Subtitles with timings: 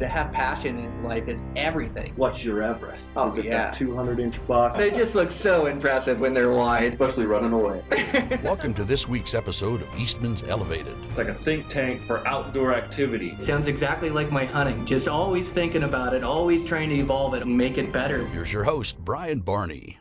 [0.00, 2.12] To have passion in life is everything.
[2.14, 3.02] What's your Everest?
[3.16, 3.70] Oh, Is it yeah.
[3.70, 4.78] that 200 inch box?
[4.78, 6.92] They just look so impressive when they're wide.
[6.92, 7.82] Especially running away.
[8.44, 10.94] Welcome to this week's episode of Eastman's Elevated.
[11.08, 13.36] It's like a think tank for outdoor activity.
[13.40, 14.86] Sounds exactly like my hunting.
[14.86, 18.24] Just always thinking about it, always trying to evolve it and make it better.
[18.26, 19.98] Here's your host, Brian Barney.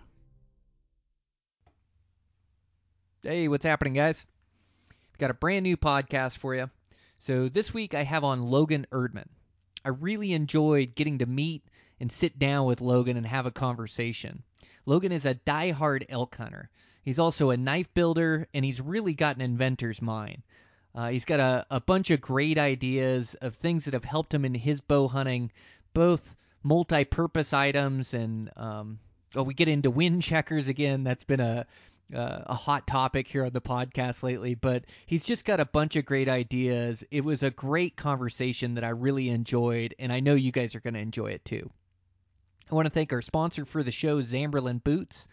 [3.23, 4.27] Hey, what's happening, guys?
[4.89, 6.69] We've got a brand new podcast for you.
[7.17, 9.25] So this week I have on Logan Erdman.
[9.87, 11.63] I really enjoyed getting to meet
[12.01, 14.43] and sit down with Logan and have a conversation.
[14.85, 16.69] Logan is a die-hard elk hunter.
[17.05, 20.43] He's also a knife builder, and he's really got an inventor's mind.
[20.93, 24.43] Uh, he's got a, a bunch of great ideas of things that have helped him
[24.43, 25.53] in his bow hunting,
[25.93, 28.99] both multi-purpose items and um,
[29.37, 31.05] oh, we get into wind checkers again.
[31.05, 31.65] That's been a
[32.13, 35.95] uh, a hot topic here on the podcast lately, but he's just got a bunch
[35.95, 37.03] of great ideas.
[37.11, 40.79] It was a great conversation that I really enjoyed, and I know you guys are
[40.79, 41.69] going to enjoy it too.
[42.71, 45.27] I want to thank our sponsor for the show, Zamberlan Boots.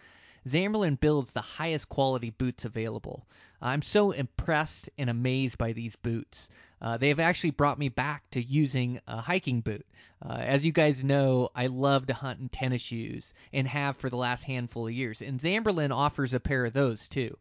[0.46, 3.26] Zamberlan builds the highest quality boots available.
[3.62, 6.50] I'm so impressed and amazed by these boots.
[6.82, 9.86] Uh, they have actually brought me back to using a hiking boot.
[10.22, 14.10] Uh, as you guys know, I love to hunt in tennis shoes and have for
[14.10, 15.22] the last handful of years.
[15.22, 17.38] And Zamberlan offers a pair of those too.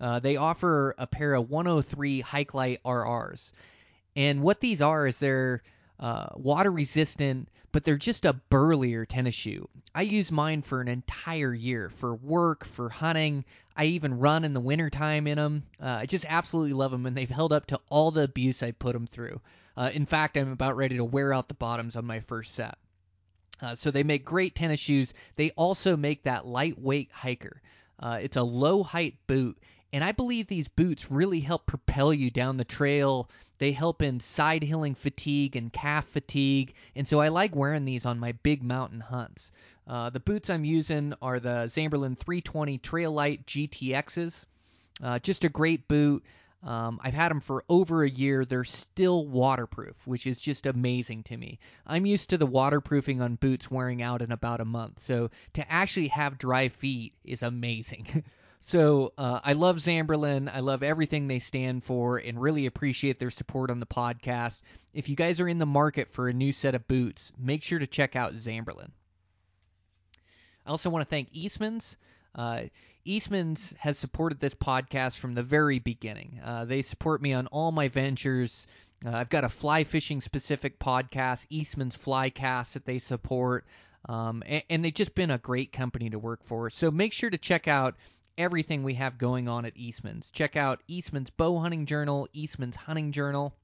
[0.00, 3.52] Uh, they offer a pair of 103 Hike Lite RRs.
[4.14, 5.62] And what these are is they're
[6.00, 9.68] uh, water resistant, but they're just a burlier tennis shoe.
[9.94, 13.44] I use mine for an entire year for work, for hunting.
[13.76, 15.62] I even run in the wintertime in them.
[15.78, 18.70] Uh, I just absolutely love them, and they've held up to all the abuse I
[18.70, 19.42] put them through.
[19.76, 22.78] Uh, in fact, I'm about ready to wear out the bottoms on my first set.
[23.60, 25.12] Uh, so they make great tennis shoes.
[25.34, 27.60] They also make that lightweight hiker.
[28.00, 29.58] Uh, it's a low height boot,
[29.92, 33.30] and I believe these boots really help propel you down the trail.
[33.58, 38.04] They help in side hilling fatigue and calf fatigue, and so I like wearing these
[38.04, 39.52] on my big mountain hunts.
[39.86, 44.46] Uh, the boots I'm using are the Zamberlan 320 Trail Lite GTXs.
[45.02, 46.24] Uh, just a great boot.
[46.62, 48.44] Um, I've had them for over a year.
[48.44, 51.60] They're still waterproof, which is just amazing to me.
[51.86, 55.72] I'm used to the waterproofing on boots wearing out in about a month, so to
[55.72, 58.24] actually have dry feet is amazing.
[58.60, 60.50] so uh, I love Zamberlan.
[60.52, 64.62] I love everything they stand for, and really appreciate their support on the podcast.
[64.94, 67.78] If you guys are in the market for a new set of boots, make sure
[67.78, 68.90] to check out Zamberlan.
[70.66, 71.96] I also want to thank Eastman's.
[72.34, 72.62] Uh,
[73.04, 76.40] Eastman's has supported this podcast from the very beginning.
[76.44, 78.66] Uh, they support me on all my ventures.
[79.04, 83.64] Uh, I've got a fly fishing specific podcast, Eastman's Flycast, that they support.
[84.08, 86.70] Um, and, and they've just been a great company to work for.
[86.70, 87.96] So make sure to check out
[88.38, 90.30] everything we have going on at Eastman's.
[90.30, 93.54] Check out Eastman's Bow Hunting Journal, Eastman's Hunting Journal.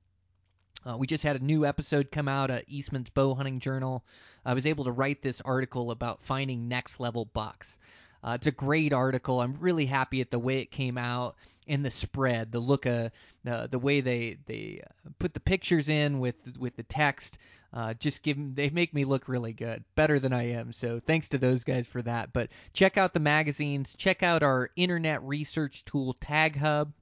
[0.85, 4.05] Uh, we just had a new episode come out at Eastman's Bow Hunting Journal.
[4.45, 7.79] I was able to write this article about finding next level bucks.
[8.25, 9.41] Uh, it's a great article.
[9.41, 13.11] I'm really happy at the way it came out in the spread, the look of
[13.47, 17.39] uh, the way they they uh, put the pictures in with with the text.
[17.73, 20.73] Uh, just give them, they make me look really good, better than I am.
[20.73, 22.33] So thanks to those guys for that.
[22.33, 23.95] But check out the magazines.
[23.97, 26.93] Check out our internet research tool, Tag Hub.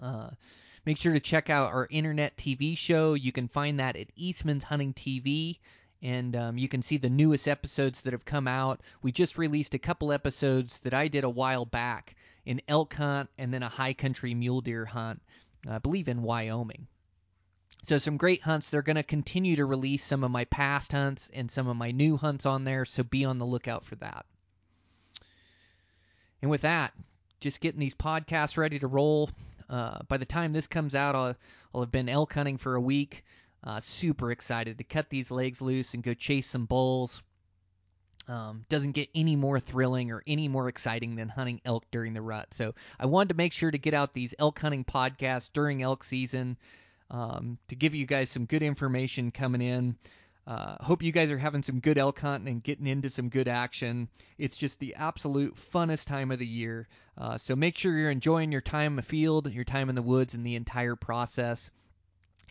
[0.00, 0.30] Uh,
[0.84, 3.14] make sure to check out our internet TV show.
[3.14, 5.58] You can find that at Eastman's Hunting TV
[6.02, 8.80] and um, you can see the newest episodes that have come out.
[9.02, 12.16] We just released a couple episodes that I did a while back
[12.46, 15.20] an elk hunt and then a high country mule deer hunt,
[15.68, 16.86] I believe in Wyoming.
[17.82, 18.70] So, some great hunts.
[18.70, 21.90] They're going to continue to release some of my past hunts and some of my
[21.90, 24.26] new hunts on there, so be on the lookout for that.
[26.42, 26.92] And with that,
[27.40, 29.30] just getting these podcasts ready to roll.
[29.68, 31.34] Uh, by the time this comes out, I'll,
[31.74, 33.24] I'll have been elk hunting for a week.
[33.62, 37.22] Uh, super excited to cut these legs loose and go chase some bulls.
[38.28, 42.22] Um, doesn't get any more thrilling or any more exciting than hunting elk during the
[42.22, 42.54] rut.
[42.54, 46.04] So I wanted to make sure to get out these elk hunting podcasts during elk
[46.04, 46.56] season
[47.10, 49.96] um, to give you guys some good information coming in.
[50.46, 53.46] Uh, hope you guys are having some good elk hunting and getting into some good
[53.46, 54.08] action.
[54.38, 56.88] It's just the absolute funnest time of the year.
[57.16, 60.02] Uh, so make sure you're enjoying your time in the field, your time in the
[60.02, 61.70] woods, and the entire process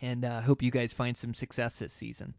[0.02, 2.34] and uh, hope you guys find some success this season.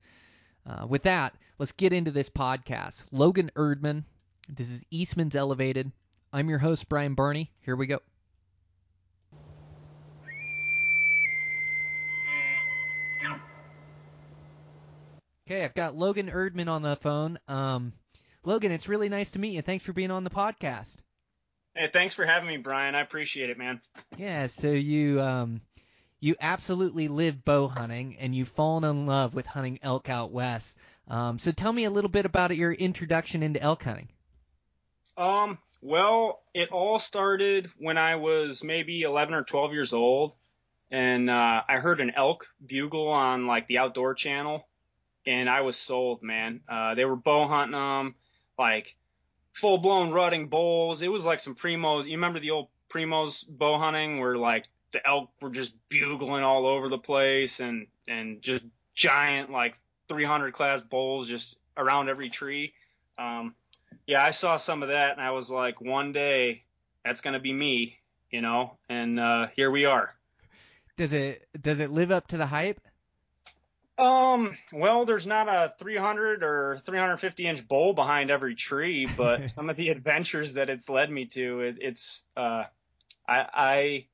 [0.66, 3.06] Uh, with that, let's get into this podcast.
[3.12, 4.04] Logan Erdman,
[4.50, 5.92] this is Eastman's Elevated.
[6.34, 7.52] I'm your host, Brian Barney.
[7.62, 8.00] Here we go.
[15.52, 17.38] Okay, I've got Logan Erdman on the phone.
[17.50, 17.92] Um,
[18.46, 19.62] Logan, it's really nice to meet you.
[19.62, 20.96] Thanks for being on the podcast.
[21.76, 22.96] Hey, thanks for having me, Brian.
[22.96, 23.82] I appreciate it, man.
[24.16, 25.60] Yeah, so you um,
[26.22, 30.78] you absolutely live bow hunting and you've fallen in love with hunting elk out west.
[31.10, 34.08] Um, so tell me a little bit about your introduction into elk hunting.
[35.18, 40.34] Um, well, it all started when I was maybe 11 or 12 years old,
[40.90, 44.66] and uh, I heard an elk bugle on like the Outdoor Channel,
[45.26, 46.62] and I was sold, man.
[46.68, 48.16] Uh, they were bow hunting them,
[48.58, 48.96] like
[49.54, 51.02] full blown rutting bulls.
[51.02, 52.06] It was like some primos.
[52.06, 56.66] You remember the old primos bow hunting where like the elk were just bugling all
[56.66, 58.64] over the place and and just
[58.94, 59.76] giant like
[60.10, 62.74] 300 class bulls just around every tree.
[63.18, 63.56] Um,
[64.08, 66.64] yeah, I saw some of that and I was like, one day
[67.06, 67.98] that's gonna be me,
[68.30, 68.78] you know.
[68.90, 70.14] And uh, here we are.
[70.98, 72.82] Does it does it live up to the hype?
[74.02, 79.70] Um, well, there's not a 300 or 350 inch bowl behind every tree, but some
[79.70, 82.64] of the adventures that it's led me to, it, it's, uh,
[83.30, 84.06] I, I,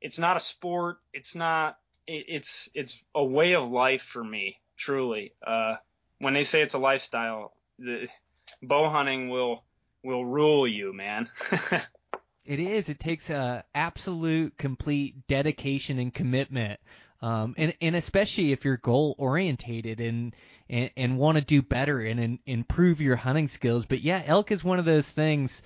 [0.00, 0.98] it's not a sport.
[1.14, 5.34] It's not, it, it's, it's a way of life for me, truly.
[5.46, 5.76] Uh,
[6.18, 8.08] when they say it's a lifestyle, the
[8.60, 9.62] bow hunting will,
[10.02, 11.28] will rule you, man.
[12.44, 12.88] It is.
[12.88, 16.80] It takes a absolute, complete dedication and commitment,
[17.22, 20.34] um, and and especially if you're goal orientated and
[20.68, 23.86] and, and want to do better and, and improve your hunting skills.
[23.86, 25.62] But yeah, elk is one of those things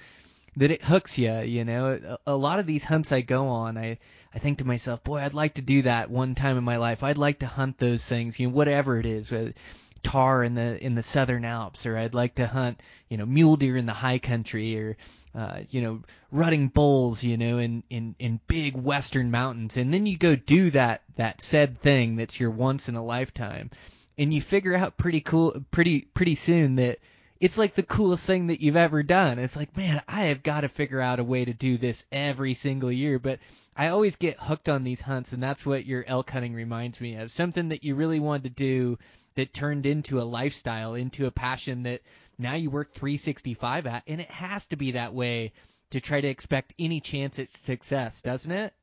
[0.56, 1.34] that it hooks you.
[1.40, 3.98] You know, a, a lot of these hunts I go on, I
[4.34, 7.02] I think to myself, boy, I'd like to do that one time in my life.
[7.02, 8.38] I'd like to hunt those things.
[8.38, 9.30] You know, whatever it is.
[9.30, 9.54] Whether,
[10.02, 13.56] tahr in the in the southern Alps, or I'd like to hunt, you know, mule
[13.56, 14.96] deer in the high country, or
[15.36, 19.76] uh, you know, rutting bulls, you know, in, in, in big western mountains.
[19.76, 23.70] And then you go do that, that said thing that's your once in a lifetime.
[24.16, 27.00] And you figure out pretty cool, pretty, pretty soon that
[27.38, 29.38] it's like the coolest thing that you've ever done.
[29.38, 32.54] It's like, man, I have got to figure out a way to do this every
[32.54, 33.18] single year.
[33.18, 33.40] But
[33.76, 37.16] I always get hooked on these hunts, and that's what your elk hunting reminds me
[37.16, 37.30] of.
[37.30, 38.98] Something that you really wanted to do
[39.34, 42.00] that turned into a lifestyle, into a passion that
[42.38, 45.52] now you work 365 at, and it has to be that way
[45.90, 48.74] to try to expect any chance at success, doesn't it?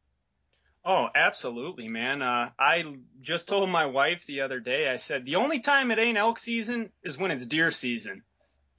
[0.85, 2.21] Oh, absolutely, man.
[2.21, 5.99] Uh, I just told my wife the other day, I said, the only time it
[5.99, 8.23] ain't elk season is when it's deer season.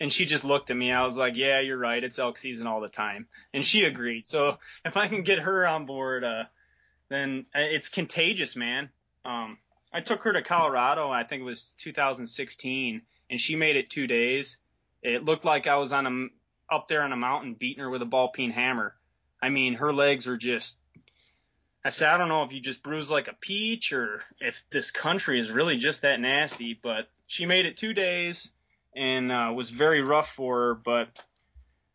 [0.00, 0.93] And she just looked at me.
[0.93, 2.03] I was like, yeah, you're right.
[2.03, 3.26] It's elk season all the time.
[3.55, 4.26] And she agreed.
[4.26, 6.44] So if I can get her on board, uh,
[7.09, 8.91] then it's contagious, man.
[9.25, 9.56] Um,
[9.93, 11.11] I took her to Colorado.
[11.11, 14.59] I think it was 2016 and she made it two days.
[15.05, 18.03] It looked like I was on a, up there on a mountain beating her with
[18.03, 18.95] a ball peen hammer.
[19.41, 20.79] I mean, her legs are just,
[21.85, 24.91] I said, I don't know if you just bruise like a peach or if this
[24.91, 28.51] country is really just that nasty, but she made it two days
[28.97, 31.09] and uh, was very rough for her, but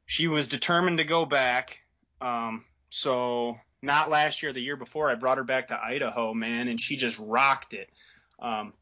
[0.05, 1.79] she was determined to go back.
[2.21, 6.67] Um, so not last year, the year before, I brought her back to Idaho, man,
[6.67, 7.89] and she just rocked it.
[8.39, 8.73] Um,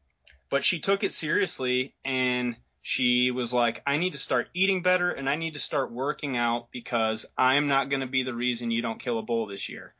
[0.50, 2.56] but she took it seriously and
[2.88, 6.38] she was like, I need to start eating better and I need to start working
[6.38, 9.68] out because I'm not going to be the reason you don't kill a bull this
[9.68, 9.92] year.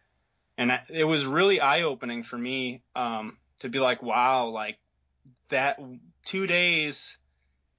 [0.56, 4.78] And it was really eye opening for me, um, to be like, wow, like
[5.50, 5.78] that
[6.24, 7.18] two days.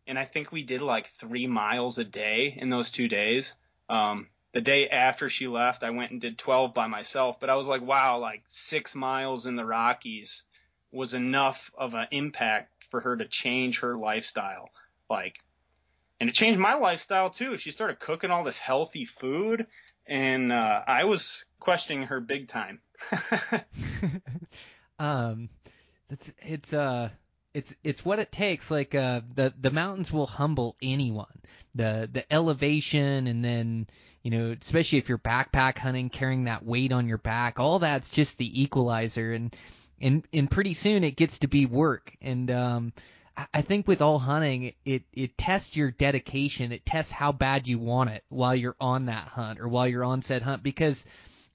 [0.05, 3.55] And I think we did like three miles a day in those two days.
[3.89, 7.55] Um, the day after she left, I went and did 12 by myself, but I
[7.55, 10.43] was like, wow, like six miles in the Rockies
[10.91, 14.69] was enough of an impact for her to change her lifestyle.
[15.09, 15.39] Like,
[16.19, 17.57] and it changed my lifestyle too.
[17.57, 19.67] She started cooking all this healthy food,
[20.05, 22.81] and uh, I was questioning her big time.
[24.99, 25.49] um,
[26.09, 27.09] it's it's uh
[27.53, 28.69] it's it's what it takes.
[28.69, 31.41] Like uh, the the mountains will humble anyone.
[31.75, 33.87] The the elevation, and then
[34.23, 38.11] you know, especially if you're backpack hunting, carrying that weight on your back, all that's
[38.11, 39.31] just the equalizer.
[39.31, 39.55] And
[40.01, 42.15] and and pretty soon it gets to be work.
[42.21, 42.93] And um,
[43.53, 46.71] I think with all hunting, it it tests your dedication.
[46.71, 50.03] It tests how bad you want it while you're on that hunt or while you're
[50.03, 51.05] on said hunt because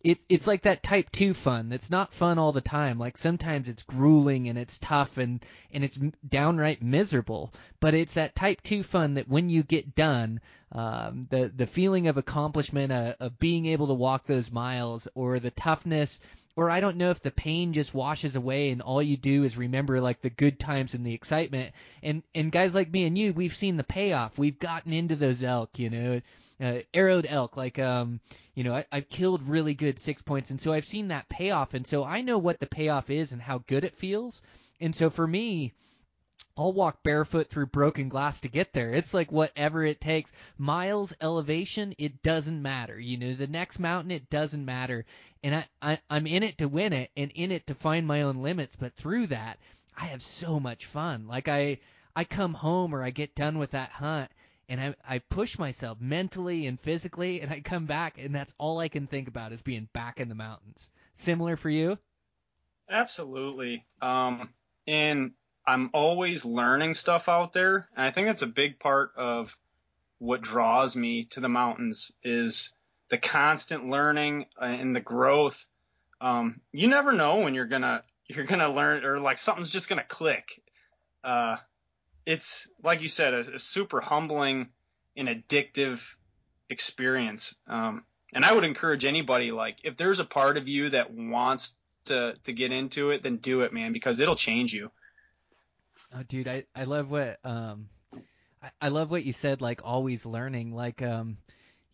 [0.05, 1.71] it's it's like that type two fun.
[1.71, 2.99] that's not fun all the time.
[2.99, 5.99] Like sometimes it's grueling and it's tough and and it's
[6.29, 7.53] downright miserable.
[7.81, 10.41] But it's that type two fun that when you get done,
[10.73, 15.41] um, the the feeling of accomplishment, uh, of being able to walk those miles, or
[15.41, 16.21] the toughness
[16.57, 19.57] or I don't know if the pain just washes away and all you do is
[19.57, 21.73] remember like the good times and the excitement.
[22.03, 24.39] And and guys like me and you, we've seen the payoff.
[24.39, 26.21] We've gotten into those elk, you know,
[26.61, 27.57] uh, arrowed elk.
[27.57, 28.21] Like um,
[28.55, 31.75] you know, I, I've killed really good six points, and so I've seen that payoff,
[31.75, 34.41] and so I know what the payoff is and how good it feels.
[34.81, 35.73] And so for me,
[36.57, 38.93] I'll walk barefoot through broken glass to get there.
[38.93, 40.31] It's like whatever it takes.
[40.57, 42.99] Miles elevation, it doesn't matter.
[42.99, 45.05] You know, the next mountain, it doesn't matter.
[45.45, 48.23] And I, I I'm in it to win it and in it to find my
[48.23, 48.77] own limits.
[48.77, 49.59] But through that,
[49.97, 51.29] I have so much fun.
[51.29, 51.79] Like I
[52.17, 54.31] I come home or I get done with that hunt
[54.69, 58.81] and I I push myself mentally and physically and I come back and that's all
[58.81, 60.91] I can think about is being back in the mountains.
[61.13, 61.99] Similar for you?
[62.89, 63.85] Absolutely.
[64.01, 64.49] Um,
[64.87, 65.33] and
[65.67, 67.89] I'm always learning stuff out there.
[67.97, 69.57] And I think that's a big part of
[70.19, 72.73] what draws me to the mountains is
[73.11, 75.65] the constant learning and the growth.
[76.21, 80.05] Um, you never know when you're gonna you're gonna learn or like something's just gonna
[80.05, 80.63] click.
[81.23, 81.57] Uh,
[82.27, 84.69] it's like you said, a, a super humbling
[85.17, 86.01] and addictive
[86.71, 87.55] experience.
[87.67, 91.75] Um, and I would encourage anybody like if there's a part of you that wants
[92.07, 94.91] to to get into it, then do it, man, because it'll change you.
[96.15, 97.89] Oh, dude, I I love what um
[98.63, 99.61] I, I love what you said.
[99.61, 100.73] Like always learning.
[100.73, 101.39] Like um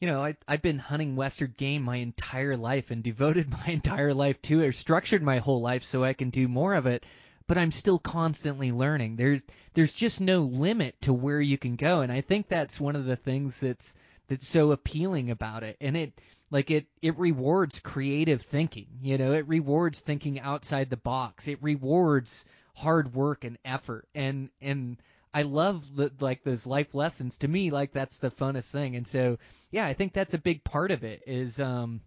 [0.00, 4.14] you know, I, I've been hunting Western game my entire life and devoted my entire
[4.14, 7.04] life to it, or structured my whole life so I can do more of it.
[7.46, 9.16] But I'm still constantly learning.
[9.16, 9.42] There's
[9.74, 13.04] there's just no limit to where you can go, and I think that's one of
[13.04, 13.94] the things that's
[14.28, 15.76] that's so appealing about it.
[15.80, 18.86] And it like it it rewards creative thinking.
[19.02, 21.48] You know, it rewards thinking outside the box.
[21.48, 22.44] It rewards
[22.76, 24.06] hard work and effort.
[24.14, 24.96] And and
[25.32, 27.38] I love the, like those life lessons.
[27.38, 28.96] To me, like that's the funnest thing.
[28.96, 29.38] And so,
[29.70, 31.22] yeah, I think that's a big part of it.
[31.26, 32.00] Is um,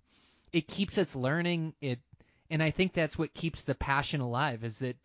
[0.51, 1.74] it keeps us learning.
[1.82, 2.00] It,
[2.50, 4.63] and I think that's what keeps the passion alive.
[4.63, 4.98] Is that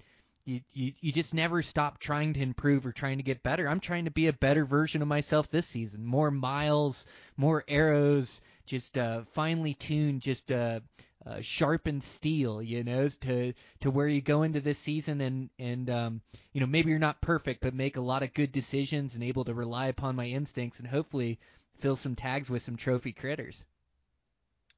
[0.44, 3.68] you, you you just never stop trying to improve or trying to get better.
[3.68, 6.04] I'm trying to be a better version of myself this season.
[6.04, 7.06] More miles,
[7.36, 10.80] more arrows, just uh, finely tuned, just uh,
[11.28, 15.90] uh, sharpened steel, you know, to to where you go into this season and and
[15.90, 16.20] um,
[16.52, 19.44] you know maybe you're not perfect, but make a lot of good decisions and able
[19.44, 21.38] to rely upon my instincts and hopefully
[21.78, 23.64] fill some tags with some trophy critters.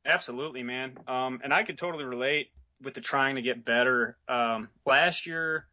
[0.05, 0.99] Absolutely, man.
[1.07, 2.51] Um, and I could totally relate
[2.83, 4.17] with the trying to get better.
[4.29, 5.67] Um, last year,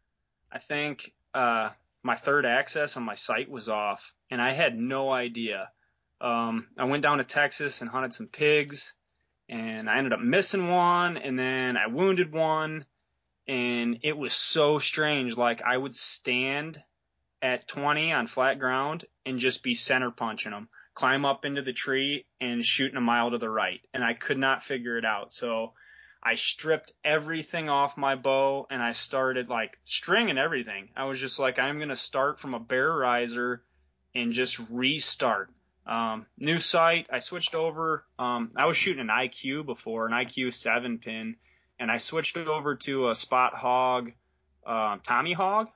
[0.52, 1.70] I think uh,
[2.04, 5.70] my third axis on my sight was off, and I had no idea.
[6.20, 8.94] Um, I went down to Texas and hunted some pigs,
[9.50, 12.86] and I ended up missing one, and then I wounded one,
[13.48, 15.36] and it was so strange.
[15.36, 16.82] Like I would stand
[17.42, 21.74] at 20 on flat ground and just be center punching them, climb up into the
[21.74, 25.32] tree and shooting a mile to the right, and I could not figure it out.
[25.32, 25.74] So
[26.22, 30.90] I stripped everything off my bow and I started like string and everything.
[30.96, 33.64] I was just like, I'm going to start from a bare riser
[34.14, 35.52] and just restart.
[35.88, 38.06] Um, new sight, I switched over.
[38.20, 41.38] Um, I was shooting an IQ before, an IQ 7 pin,
[41.80, 44.12] and I switched over to a Spot Hogg,
[44.66, 45.68] uh, Tommy Hogg.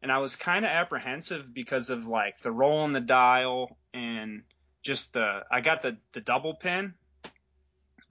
[0.00, 4.44] And I was kind of apprehensive because of like the roll in the dial and
[4.82, 6.94] just the, I got the, the double pin.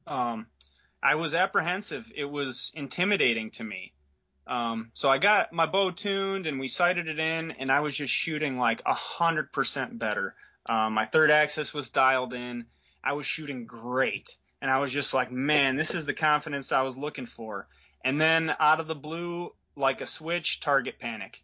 [0.05, 0.47] Um,
[1.01, 2.05] I was apprehensive.
[2.13, 3.93] It was intimidating to me.
[4.45, 7.95] Um, so I got my bow tuned and we sighted it in and I was
[7.95, 10.35] just shooting like a hundred percent better.
[10.67, 12.65] Um, my third axis was dialed in.
[13.03, 14.36] I was shooting great.
[14.62, 17.67] And I was just like, man, this is the confidence I was looking for.
[18.03, 21.43] And then out of the blue, like a switch, target panic.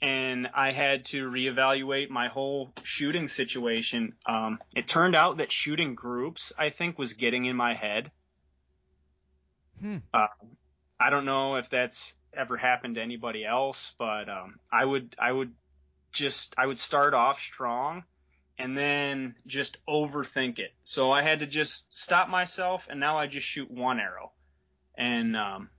[0.00, 4.14] And I had to reevaluate my whole shooting situation.
[4.26, 8.10] Um, it turned out that shooting groups, I think, was getting in my head.
[9.80, 9.98] Hmm.
[10.12, 10.26] Uh,
[10.98, 15.30] I don't know if that's ever happened to anybody else, but um, I would I
[15.30, 15.52] would
[16.12, 18.04] just I would start off strong
[18.58, 20.72] and then just overthink it.
[20.84, 24.32] So I had to just stop myself and now I just shoot one arrow.
[24.96, 25.70] And um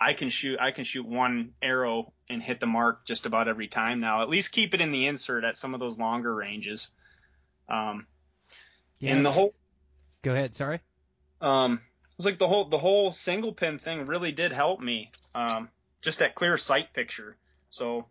[0.00, 3.68] I can shoot I can shoot one arrow and hit the mark just about every
[3.68, 4.22] time now.
[4.22, 6.88] At least keep it in the insert at some of those longer ranges.
[7.68, 8.06] Um
[8.98, 9.14] Yeah.
[9.14, 9.54] and the whole
[10.22, 10.54] Go ahead.
[10.54, 10.80] Sorry.
[11.40, 15.10] um it was like the whole the whole single pin thing really did help me.
[15.34, 15.68] Um
[16.02, 17.36] just that clear sight picture.
[17.68, 18.06] So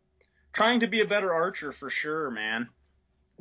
[0.54, 2.70] trying to be a better archer for sure, man.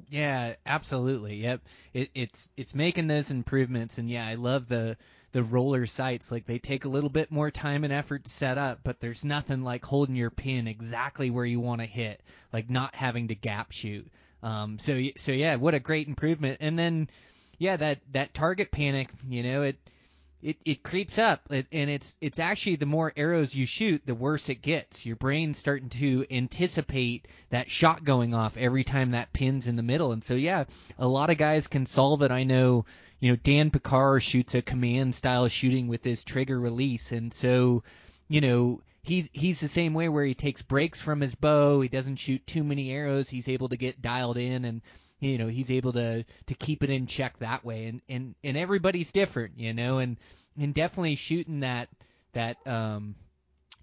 [0.09, 1.37] Yeah, absolutely.
[1.37, 1.63] Yep.
[1.93, 4.97] It, it's it's making those improvements, and yeah, I love the
[5.33, 6.31] the roller sights.
[6.31, 9.25] Like they take a little bit more time and effort to set up, but there's
[9.25, 12.23] nothing like holding your pin exactly where you want to hit,
[12.53, 14.07] like not having to gap shoot.
[14.43, 16.59] Um, so so yeah, what a great improvement.
[16.61, 17.09] And then
[17.59, 19.77] yeah, that that target panic, you know, it
[20.43, 24.49] it, it creeps up and it's it's actually the more arrows you shoot the worse
[24.49, 29.67] it gets your brain's starting to anticipate that shot going off every time that pin's
[29.67, 30.65] in the middle and so yeah
[30.99, 32.85] a lot of guys can solve it i know
[33.19, 37.83] you know dan picard shoots a command style shooting with his trigger release and so
[38.29, 41.81] you know he's he's the same way where he takes breaks from his bow.
[41.81, 43.29] He doesn't shoot too many arrows.
[43.29, 44.83] He's able to get dialed in and
[45.21, 47.87] you know he's able to to keep it in check that way.
[47.87, 50.17] And and and everybody's different, you know, and
[50.59, 51.89] and definitely shooting that
[52.33, 53.15] that um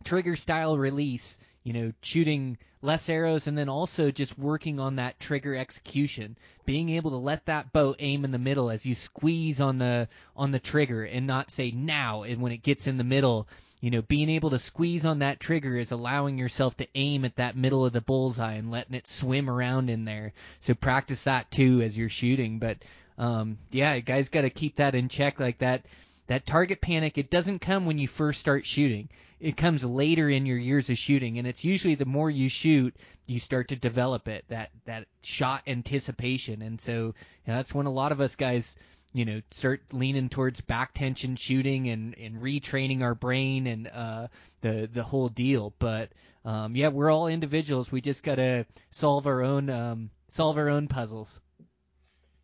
[0.04, 5.20] trigger style release you know, shooting less arrows and then also just working on that
[5.20, 9.60] trigger execution, being able to let that bow aim in the middle as you squeeze
[9.60, 13.04] on the on the trigger and not say now and when it gets in the
[13.04, 13.48] middle,
[13.82, 17.36] you know, being able to squeeze on that trigger is allowing yourself to aim at
[17.36, 20.34] that middle of the bullseye and letting it swim around in there.
[20.60, 22.78] So practice that too as you're shooting, but
[23.18, 25.40] um yeah, guys got to keep that in check.
[25.40, 25.86] Like that
[26.28, 29.10] that target panic it doesn't come when you first start shooting.
[29.40, 31.38] It comes later in your years of shooting.
[31.38, 32.96] And it's usually the more you shoot
[33.28, 36.62] you start to develop it that that shot anticipation.
[36.62, 37.14] And so you
[37.48, 38.76] know, that's when a lot of us guys
[39.16, 44.28] you know start leaning towards back tension shooting and and retraining our brain and uh
[44.60, 45.74] the the whole deal.
[45.80, 46.10] But
[46.44, 47.90] um yeah we're all individuals.
[47.90, 51.40] We just got to solve our own um solve our own puzzles.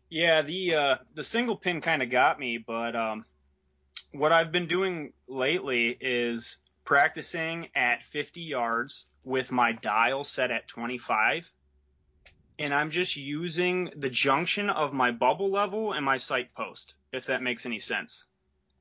[0.08, 3.26] Yeah the uh the single pin kind of got me but um
[4.12, 10.68] what I've been doing lately is practicing at 50 yards with my dial set at
[10.68, 11.50] 25
[12.58, 17.26] and I'm just using the junction of my bubble level and my sight post if
[17.26, 18.24] that makes any sense.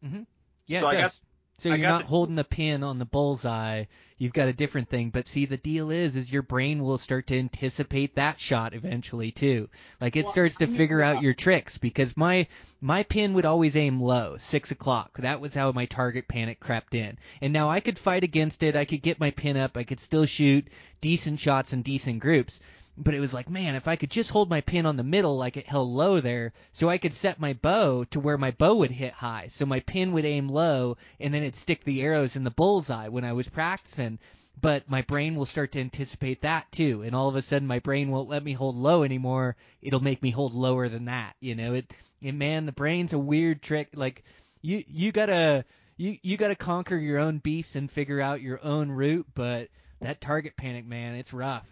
[0.06, 0.24] Mm-hmm.
[0.68, 1.12] Yeah, so it I does.
[1.12, 1.20] got
[1.58, 3.86] so you're got not the- holding the pin on the bullseye.
[4.18, 5.10] You've got a different thing.
[5.10, 9.32] But see, the deal is, is your brain will start to anticipate that shot eventually
[9.32, 9.68] too.
[10.00, 11.18] Like it Well, starts to I knew figure that.
[11.18, 12.48] out your tricks because my
[12.80, 15.18] my pin would always aim low, six o'clock.
[15.20, 17.18] That was how my target panic crept in.
[17.42, 18.76] And now I could fight against it.
[18.76, 19.76] I could get my pin up.
[19.78, 20.68] I could still shoot
[21.02, 22.60] decent shots in decent groups.
[23.04, 25.36] But it was like, man, if I could just hold my pin on the middle
[25.36, 28.76] like it held low there, so I could set my bow to where my bow
[28.76, 29.48] would hit high.
[29.48, 33.08] So my pin would aim low and then it'd stick the arrows in the bullseye
[33.08, 34.20] when I was practicing.
[34.62, 37.02] But my brain will start to anticipate that too.
[37.02, 39.56] And all of a sudden my brain won't let me hold low anymore.
[39.82, 41.36] It'll make me hold lower than that.
[41.40, 41.92] You know, it,
[42.22, 43.90] and man, the brain's a weird trick.
[43.96, 44.24] Like,
[44.62, 45.66] you, you gotta,
[45.98, 49.70] you, you gotta conquer your own beast and figure out your own route, but
[50.02, 51.66] that target panic, man, it's rough.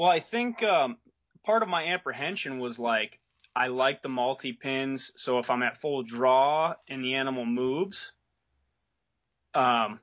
[0.00, 0.96] Well, I think um,
[1.44, 3.20] part of my apprehension was like
[3.54, 8.10] I like the multi pins, so if I'm at full draw and the animal moves,
[9.52, 10.00] um,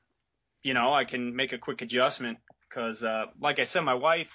[0.61, 2.37] you know, I can make a quick adjustment
[2.69, 4.29] because, uh, like I said, my wife,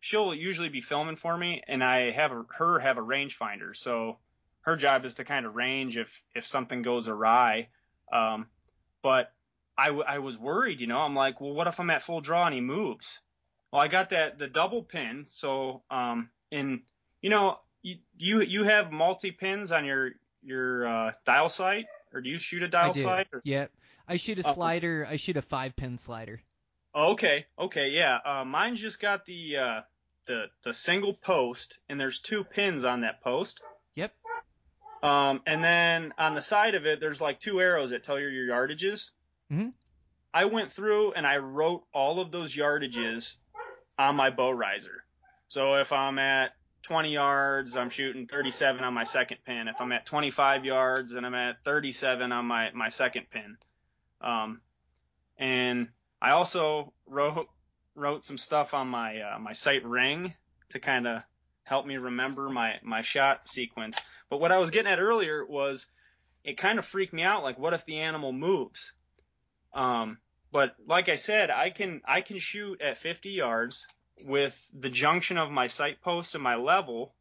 [0.00, 4.18] she'll usually be filming for me, and I have a, her have a rangefinder, so
[4.62, 7.68] her job is to kind of range if if something goes awry.
[8.12, 8.48] Um,
[9.00, 9.32] but
[9.78, 12.20] I, w- I was worried, you know, I'm like, well, what if I'm at full
[12.20, 13.20] draw and he moves?
[13.74, 15.24] Well, I got that the double pin.
[15.26, 16.82] So, um, in
[17.20, 20.12] you know, you you you have multi pins on your
[20.44, 23.02] your uh, dial sight, or do you shoot a dial I do.
[23.02, 23.26] sight?
[23.32, 23.40] Or?
[23.42, 23.72] Yep.
[24.06, 24.52] I shoot a Oh.
[24.54, 25.08] slider.
[25.10, 26.40] I shoot a five pin slider.
[26.94, 28.18] Oh, okay, okay, yeah.
[28.24, 29.80] Uh, mine's just got the uh,
[30.26, 33.60] the the single post, and there's two pins on that post.
[33.96, 34.14] Yep.
[35.02, 38.28] Um, and then on the side of it, there's like two arrows that tell you
[38.28, 39.10] your yardages.
[39.50, 39.72] Mhm.
[40.32, 43.34] I went through and I wrote all of those yardages
[43.98, 45.04] on my bow riser.
[45.48, 46.52] So if I'm at
[46.82, 49.68] 20 yards, I'm shooting 37 on my second pin.
[49.68, 53.56] If I'm at 25 yards, then I'm at 37 on my, my second pin.
[54.20, 54.60] Um,
[55.38, 55.88] and
[56.20, 57.48] I also wrote
[57.94, 60.34] wrote some stuff on my uh, my sight ring
[60.70, 61.22] to kind of
[61.64, 63.96] help me remember my my shot sequence.
[64.30, 65.86] But what I was getting at earlier was
[66.42, 67.42] it kind of freaked me out.
[67.42, 68.92] Like, what if the animal moves?
[69.72, 70.18] Um,
[70.54, 73.84] but like I said, I can I can shoot at 50 yards
[74.24, 77.12] with the junction of my sight post and my level,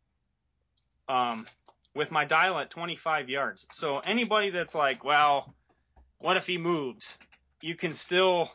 [1.10, 1.48] um,
[1.96, 3.66] with my dial at 25 yards.
[3.72, 5.52] So anybody that's like, well,
[6.20, 7.18] what if he moves?
[7.60, 8.52] You can still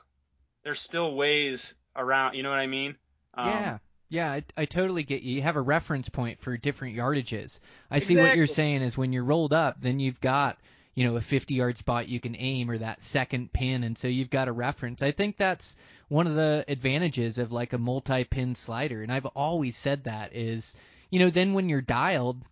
[0.62, 2.34] there's still ways around.
[2.34, 2.94] You know what I mean?
[3.34, 3.78] Um, yeah.
[4.10, 5.34] Yeah, I, I totally get you.
[5.34, 7.58] You have a reference point for different yardages.
[7.90, 10.56] I see what you're saying is when you're rolled up, then you've got,
[10.98, 13.84] you know, a 50 yard spot you can aim or that second pin.
[13.84, 15.00] And so you've got a reference.
[15.00, 15.76] I think that's
[16.08, 19.00] one of the advantages of like a multi pin slider.
[19.04, 20.74] And I've always said that is,
[21.08, 22.42] you know, then when you're dialed,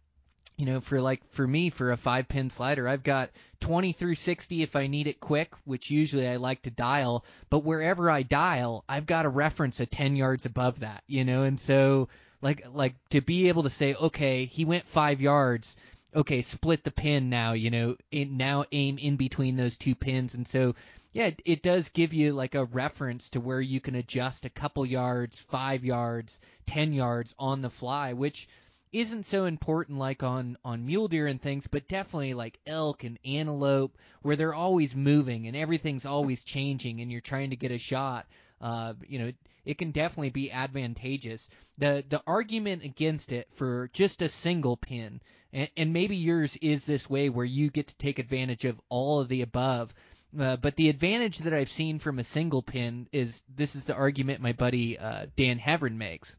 [0.57, 4.15] you know, for like for me for a five pin slider, I've got 20 through
[4.15, 7.25] 60 if I need it quick, which usually I like to dial.
[7.51, 11.43] But wherever I dial, I've got a reference a 10 yards above that, you know,
[11.43, 15.77] and so like like to be able to say, okay, he went five yards.
[16.17, 20.49] Okay, split the pin now, you know, now aim in between those two pins, and
[20.49, 20.75] so
[21.13, 24.51] yeah, it, it does give you like a reference to where you can adjust a
[24.51, 28.49] couple yards, five yards, ten yards on the fly, which
[28.93, 33.19] isn't so important like on on mule deer and things, but definitely like elk and
[33.23, 37.79] antelope, where they're always moving and everything's always changing, and you're trying to get a
[37.79, 38.27] shot.
[38.59, 39.33] Uh, you know,
[39.67, 41.51] it can definitely be advantageous.
[41.77, 45.21] The the argument against it for just a single pin,
[45.57, 49.21] and, and maybe yours is this way where you get to take advantage of all
[49.21, 49.93] of the above.
[50.39, 53.95] Uh, but the advantage that I've seen from a single pin is this is the
[53.95, 56.37] argument my buddy uh, Dan Hevern makes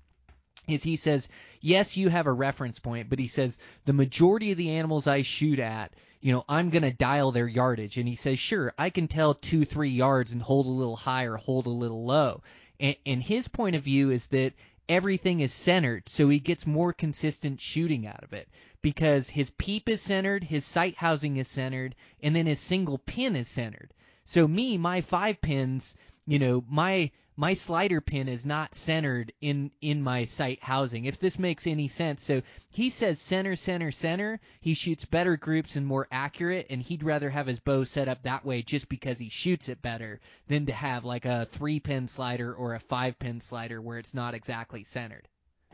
[0.67, 1.29] is he says,
[1.61, 5.23] yes, you have a reference point, but he says the majority of the animals I
[5.23, 7.97] shoot at, you know, I'm going to dial their yardage.
[7.97, 11.23] And he says, sure, I can tell two, three yards and hold a little high
[11.23, 12.43] or hold a little low.
[12.79, 14.53] And, and his point of view is that
[14.89, 18.47] everything is centered, so he gets more consistent shooting out of it
[18.87, 23.35] because his peep is centered, his sight housing is centered, and then his single pin
[23.35, 23.93] is centered.
[24.23, 25.93] So me, my five pins,
[26.25, 31.03] you know, my my slider pin is not centered in in my sight housing.
[31.03, 32.23] If this makes any sense.
[32.23, 34.39] So he says center, center, center.
[34.61, 38.23] He shoots better groups and more accurate, and he'd rather have his bow set up
[38.23, 42.07] that way just because he shoots it better than to have like a three pin
[42.07, 45.27] slider or a five pin slider where it's not exactly centered.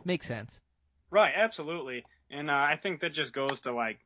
[0.03, 0.59] Makes sense.
[1.11, 2.05] Right, absolutely.
[2.33, 3.99] And uh, I think that just goes to like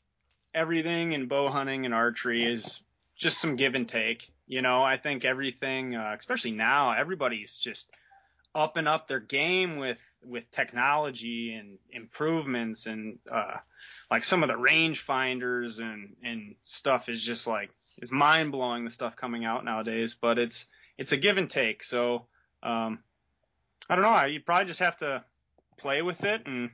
[0.53, 2.81] everything in bow hunting and archery is
[3.15, 4.31] just some give and take.
[4.47, 7.91] You know, I think everything, uh, especially now, everybody's just
[8.55, 13.57] up and up their game with with technology and improvements and uh,
[14.09, 18.83] like some of the range finders and and stuff is just like it's mind blowing
[18.83, 20.15] the stuff coming out nowadays.
[20.19, 20.65] But it's
[20.97, 21.83] it's a give and take.
[21.83, 22.25] So
[22.63, 22.99] um,
[23.89, 24.25] I don't know.
[24.25, 25.23] You probably just have to
[25.77, 26.71] play with it and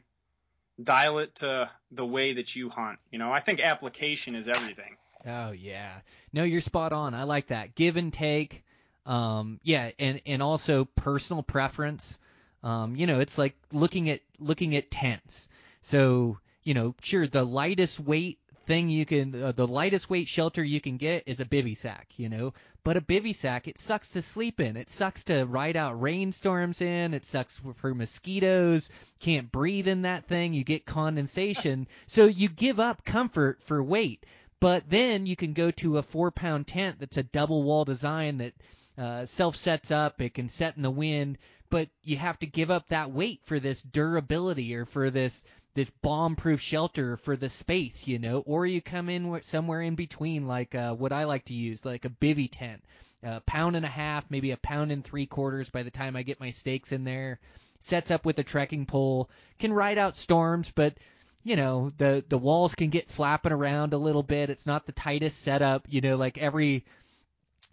[0.81, 2.99] dial it to the way that you hunt.
[3.11, 4.97] You know, I think application is everything.
[5.25, 5.91] Oh yeah.
[6.31, 7.13] No, you're spot on.
[7.13, 7.75] I like that.
[7.75, 8.63] Give and take.
[9.05, 12.19] Um, yeah, and and also personal preference.
[12.63, 15.49] Um, you know, it's like looking at looking at tents.
[15.81, 20.63] So, you know, sure, the lightest weight thing you can, uh, the lightest weight shelter
[20.63, 22.53] you can get is a bivy sack, you know.
[22.85, 24.75] But a bivy sack, it sucks to sleep in.
[24.75, 27.13] It sucks to ride out rainstorms in.
[27.13, 28.89] It sucks for, for mosquitoes.
[29.19, 30.53] Can't breathe in that thing.
[30.53, 31.87] You get condensation.
[32.07, 34.25] so you give up comfort for weight.
[34.59, 38.39] But then you can go to a four pound tent that's a double wall design
[38.39, 38.53] that
[38.97, 40.21] uh, self sets up.
[40.21, 41.37] It can set in the wind,
[41.69, 45.43] but you have to give up that weight for this durability or for this
[45.75, 48.39] this bomb proof shelter for the space, you know.
[48.45, 52.05] Or you come in somewhere in between, like uh, what I like to use, like
[52.05, 52.83] a bivy tent,
[53.23, 56.23] a pound and a half, maybe a pound and three quarters by the time I
[56.23, 57.39] get my stakes in there.
[57.79, 60.95] Sets up with a trekking pole, can ride out storms, but
[61.43, 64.49] you know the the walls can get flapping around a little bit.
[64.49, 65.85] It's not the tightest setup.
[65.89, 66.85] You know, like every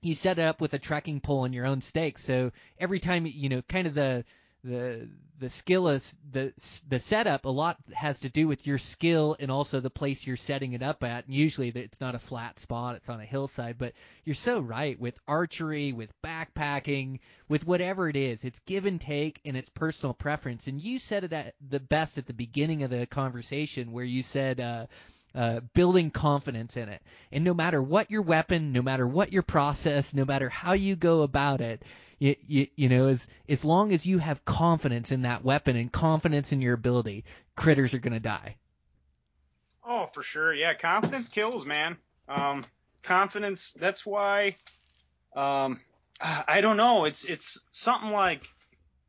[0.02, 2.24] you set it up with a trekking pole and your own stakes.
[2.24, 4.24] So every time you know, kind of the
[4.64, 6.52] the the skill is the
[6.88, 10.36] the setup a lot has to do with your skill and also the place you're
[10.36, 11.26] setting it up at.
[11.26, 13.78] And usually it's not a flat spot; it's on a hillside.
[13.78, 13.94] But
[14.24, 18.44] you're so right with archery, with backpacking, with whatever it is.
[18.44, 20.66] It's give and take, and it's personal preference.
[20.66, 24.22] And you said it at the best at the beginning of the conversation, where you
[24.22, 24.60] said.
[24.60, 24.86] Uh,
[25.32, 27.00] uh, building confidence in it.
[27.30, 30.96] And no matter what your weapon, no matter what your process, no matter how you
[30.96, 31.84] go about it,
[32.20, 35.90] you, you, you know, as as long as you have confidence in that weapon and
[35.90, 37.24] confidence in your ability,
[37.56, 38.56] critters are gonna die.
[39.84, 40.54] Oh, for sure.
[40.54, 41.96] Yeah, confidence kills, man.
[42.28, 42.64] Um,
[43.02, 43.72] confidence.
[43.72, 44.56] That's why.
[45.34, 45.80] Um,
[46.20, 47.06] I don't know.
[47.06, 48.46] It's it's something like,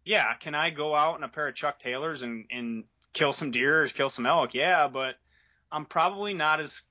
[0.06, 3.52] yeah, can I go out in a pair of Chuck Taylors and and kill some
[3.52, 4.54] deer or kill some elk?
[4.54, 5.15] Yeah, but
[5.69, 6.82] I'm probably not as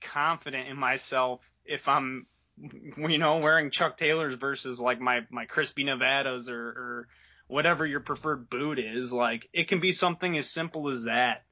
[0.00, 2.26] confident in myself if I'm
[2.98, 7.08] you know, wearing Chuck Taylors versus like my my Crispi Nevadas or, or
[7.48, 9.12] whatever your preferred boot is.
[9.12, 11.44] Like it can be something as simple as that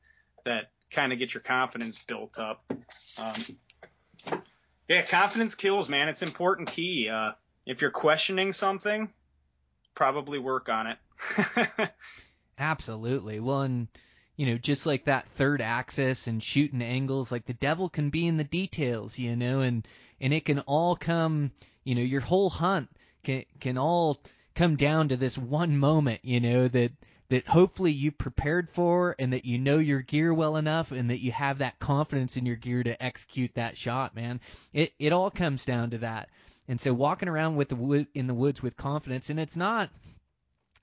[0.45, 2.65] that kind of get your confidence built up.
[3.19, 4.41] Um,
[4.89, 6.09] yeah, confidence kills, man.
[6.09, 7.09] It's important key.
[7.09, 7.33] Uh,
[7.67, 9.09] if you're questioning something,
[9.95, 11.91] probably work on it.
[12.59, 13.41] Absolutely.
[13.41, 13.89] Well, and
[14.37, 18.27] you know, just like that third axis and shooting angles, like the devil can be
[18.27, 19.87] in the details, you know, and
[20.25, 21.53] and it can all come,
[21.85, 22.89] you know, your whole hunt
[23.23, 24.19] can can all
[24.55, 26.93] come down to this one moment, you know, that
[27.29, 31.21] that hopefully you've prepared for and that you know your gear well enough and that
[31.21, 34.41] you have that confidence in your gear to execute that shot, man.
[34.73, 36.31] It it all comes down to that.
[36.69, 39.91] And so walking around with the wood in the woods with confidence and it's not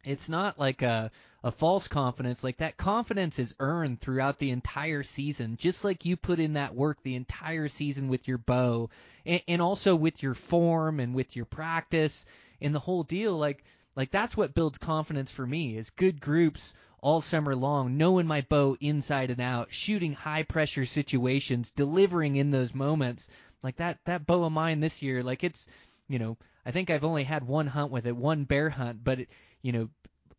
[0.04, 1.10] it's not like a
[1.44, 2.44] a false confidence.
[2.44, 6.76] Like that confidence is earned throughout the entire season, just like you put in that
[6.76, 8.90] work the entire season with your bow
[9.26, 12.26] and, and also with your form and with your practice
[12.62, 13.38] and the whole deal.
[13.38, 13.64] Like,
[13.96, 18.42] like that's what builds confidence for me is good groups all summer long, knowing my
[18.42, 23.30] bow inside and out, shooting high pressure situations, delivering in those moments.
[23.64, 25.68] Like that that bow of mine this year, like it's
[26.08, 29.22] you know, I think I've only had one hunt with it, one bear hunt, but
[29.22, 29.30] it,
[29.62, 29.90] you know,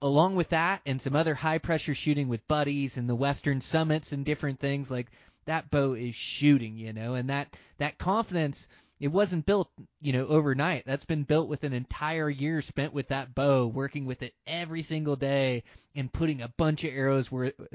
[0.03, 4.13] along with that and some other high pressure shooting with buddies and the western summits
[4.13, 5.07] and different things like
[5.45, 8.69] that bow is shooting, you know, and that that confidence
[9.01, 9.69] it wasn't built,
[10.01, 10.85] you know, overnight.
[10.87, 14.83] That's been built with an entire year spent with that bow, working with it every
[14.83, 15.65] single day
[15.97, 17.29] and putting a bunch of arrows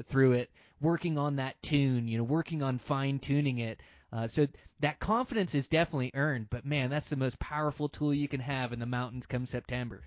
[0.07, 3.81] through it, working on that tune, you know, working on fine tuning it.
[4.13, 4.47] Uh, so
[4.79, 8.71] that confidence is definitely earned, but man, that's the most powerful tool you can have
[8.71, 10.03] in the mountains come September.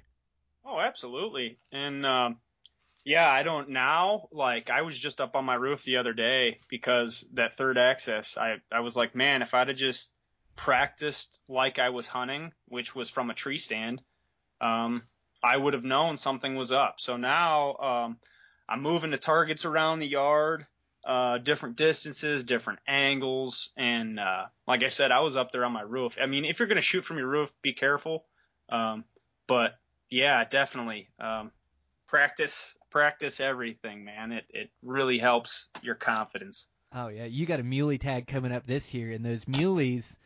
[0.81, 1.59] Absolutely.
[1.73, 2.39] And um,
[3.05, 4.29] yeah, I don't now.
[4.33, 8.37] Like I was just up on my roof the other day because that third axis.
[8.37, 10.13] I I was like, man, if I'd have just
[10.57, 14.03] practiced like I was hunting, which was from a tree stand,
[14.61, 15.03] um,
[15.43, 16.97] I would have known something was up.
[16.99, 18.19] So now um,
[18.69, 20.67] I'm moving the targets around the yard,
[21.07, 25.73] uh, different distances, different angles, and uh, like I said, I was up there on
[25.73, 26.19] my roof.
[26.21, 28.27] I mean, if you're gonna shoot from your roof, be careful.
[28.69, 29.05] Um,
[29.47, 29.73] but
[30.11, 31.09] yeah, definitely.
[31.19, 31.51] Um,
[32.07, 34.33] practice, practice everything, man.
[34.33, 36.67] It it really helps your confidence.
[36.93, 40.17] Oh yeah, you got a muley tag coming up this year, and those muleys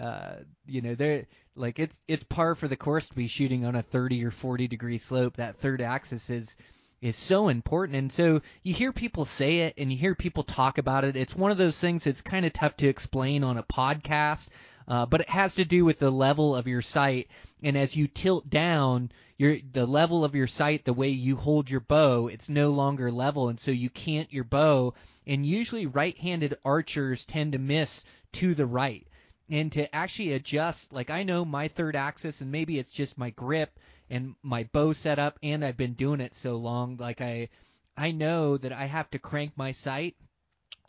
[0.00, 3.76] uh, you know, they're like it's it's par for the course to be shooting on
[3.76, 5.36] a 30 or 40 degree slope.
[5.36, 6.56] That third axis is
[7.02, 7.98] is so important.
[7.98, 11.16] And so you hear people say it and you hear people talk about it.
[11.16, 14.48] It's one of those things that's kind of tough to explain on a podcast,
[14.92, 17.30] uh, but it has to do with the level of your sight.
[17.62, 21.70] And as you tilt down, your the level of your sight, the way you hold
[21.70, 24.92] your bow, it's no longer level, and so you can't your bow.
[25.26, 29.06] And usually, right-handed archers tend to miss to the right
[29.48, 33.30] and to actually adjust like I know my third axis and maybe it's just my
[33.30, 37.48] grip and my bow setup and I've been doing it so long like I
[37.96, 40.16] I know that I have to crank my sight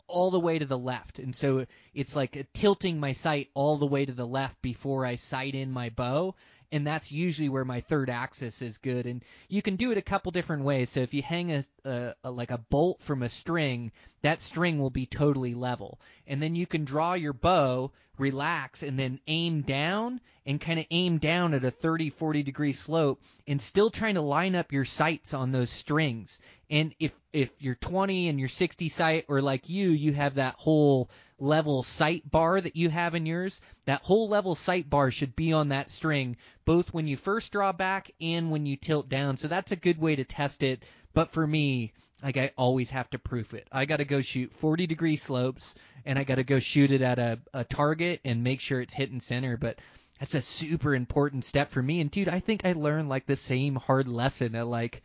[0.06, 3.86] all the way to the left and so it's like tilting my sight all the
[3.86, 6.34] way to the left before I sight in my bow
[6.74, 9.06] and that's usually where my third axis is good.
[9.06, 10.90] And you can do it a couple different ways.
[10.90, 14.78] So if you hang a, a, a, like a bolt from a string, that string
[14.78, 19.62] will be totally level, and then you can draw your bow, relax, and then aim
[19.62, 24.14] down and kind of aim down at a 30, 40 degree slope, and still trying
[24.14, 26.40] to line up your sights on those strings.
[26.70, 30.54] And if if you're 20 and you're 60 sight, or like you, you have that
[30.56, 35.34] whole level sight bar that you have in yours, that whole level sight bar should
[35.34, 39.36] be on that string, both when you first draw back and when you tilt down.
[39.36, 40.82] So that's a good way to test it.
[41.12, 43.68] But for me, like I always have to proof it.
[43.70, 45.74] I got to go shoot 40 degree slopes
[46.06, 48.94] and I got to go shoot it at a, a target and make sure it's
[48.94, 49.56] hitting center.
[49.56, 49.78] But
[50.18, 52.00] that's a super important step for me.
[52.00, 55.02] And dude, I think I learned like the same hard lesson at like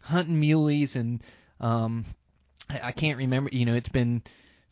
[0.00, 1.22] hunting muleys and
[1.60, 2.04] um
[2.70, 3.50] I, I can't remember.
[3.52, 4.22] You know, it's been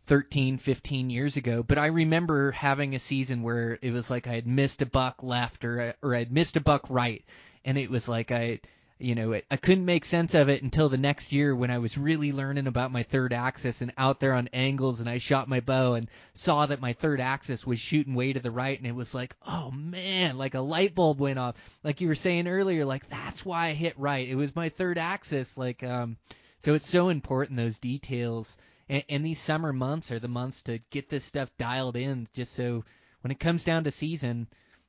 [0.04, 4.32] 13, 15 years ago, but I remember having a season where it was like I
[4.32, 7.24] had missed a buck left or or I'd missed a buck right,
[7.64, 8.60] and it was like I
[8.98, 11.78] you know, it, I couldn't make sense of it until the next year when I
[11.78, 15.48] was really learning about my third axis and out there on angles and I shot
[15.48, 18.86] my bow and saw that my third axis was shooting way to the right and
[18.86, 21.54] it was like, oh man, like a light bulb went off.
[21.82, 24.28] Like you were saying earlier, like that's why I hit right.
[24.28, 25.56] It was my third axis.
[25.56, 26.16] Like, um,
[26.58, 28.58] so it's so important those details
[28.88, 32.54] and, and these summer months are the months to get this stuff dialed in, just
[32.54, 32.84] so
[33.20, 34.46] when it comes down to season,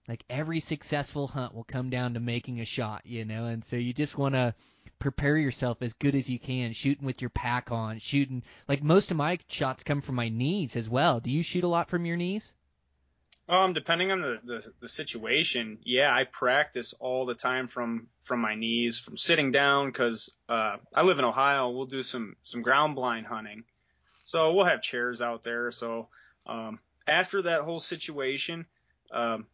[0.10, 3.76] like every successful hunt will come down to making a shot, you know, and so
[3.76, 4.56] you just want to
[4.98, 9.12] prepare yourself as good as you can, shooting with your pack on, shooting like most
[9.12, 11.20] of my shots come from my knees as well.
[11.20, 12.56] Do you shoot a lot from your knees?
[13.48, 18.42] Um, depending on the, the, the situation, yeah, I practice all the time from from
[18.42, 21.70] my knees, from sitting down, because uh, I live in Ohio.
[21.70, 23.64] We'll do some some ground blind hunting,
[24.26, 25.72] so we'll have chairs out there.
[25.72, 26.10] So
[26.46, 28.68] um, after that whole situation,
[29.12, 29.48] um,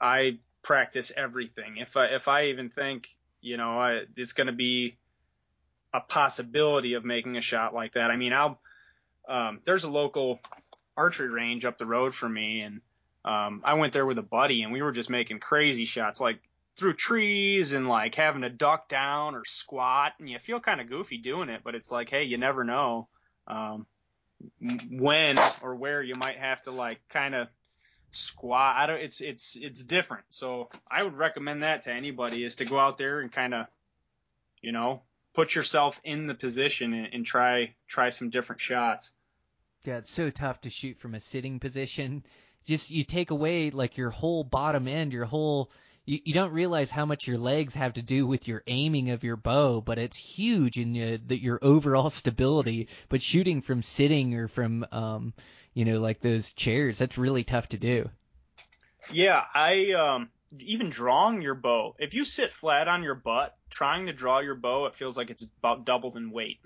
[0.00, 1.76] I practice everything.
[1.78, 3.08] If I if I even think
[3.40, 4.96] you know I, it's going to be
[5.92, 8.60] a possibility of making a shot like that, I mean I'll
[9.28, 10.40] um, there's a local
[10.96, 12.80] archery range up the road from me, and
[13.24, 16.40] um, I went there with a buddy, and we were just making crazy shots like
[16.76, 20.88] through trees and like having to duck down or squat, and you feel kind of
[20.88, 23.08] goofy doing it, but it's like hey, you never know.
[23.46, 23.86] Um,
[24.90, 27.48] when or where you might have to like kind of
[28.12, 28.76] squat.
[28.76, 29.00] I don't.
[29.00, 30.24] It's it's it's different.
[30.30, 33.66] So I would recommend that to anybody is to go out there and kind of,
[34.60, 35.02] you know,
[35.34, 39.12] put yourself in the position and, and try try some different shots.
[39.84, 42.24] Yeah, it's so tough to shoot from a sitting position.
[42.66, 45.70] Just you take away like your whole bottom end, your whole
[46.10, 49.22] you, you don't realize how much your legs have to do with your aiming of
[49.22, 52.88] your bow, but it's huge in uh, the, your overall stability.
[53.08, 55.34] But shooting from sitting or from, um,
[55.74, 58.10] you know, like those chairs, that's really tough to do.
[59.12, 61.94] Yeah, I um even drawing your bow.
[61.98, 65.30] If you sit flat on your butt trying to draw your bow, it feels like
[65.30, 66.58] it's about doubled in weight.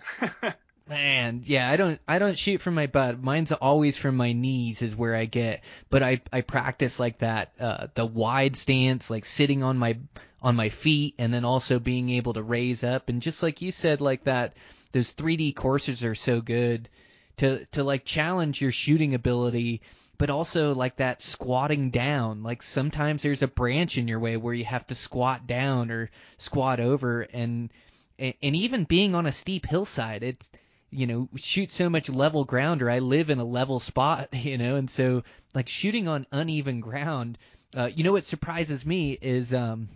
[0.89, 3.23] Man, yeah, I don't I don't shoot from my butt.
[3.23, 5.65] Mine's always from my knees is where I get.
[5.89, 9.99] But I I practice like that uh the wide stance, like sitting on my
[10.43, 13.73] on my feet and then also being able to raise up and just like you
[13.73, 14.53] said like that
[14.93, 16.91] those 3D courses are so good
[17.39, 19.83] to to like challenge your shooting ability
[20.19, 22.43] but also like that squatting down.
[22.43, 26.11] Like sometimes there's a branch in your way where you have to squat down or
[26.37, 27.73] squat over and
[28.19, 30.51] and even being on a steep hillside, it's
[30.91, 34.57] you know, shoot so much level ground or I live in a level spot, you
[34.57, 37.39] know, and so like shooting on uneven ground,
[37.77, 39.89] uh, you know what surprises me is um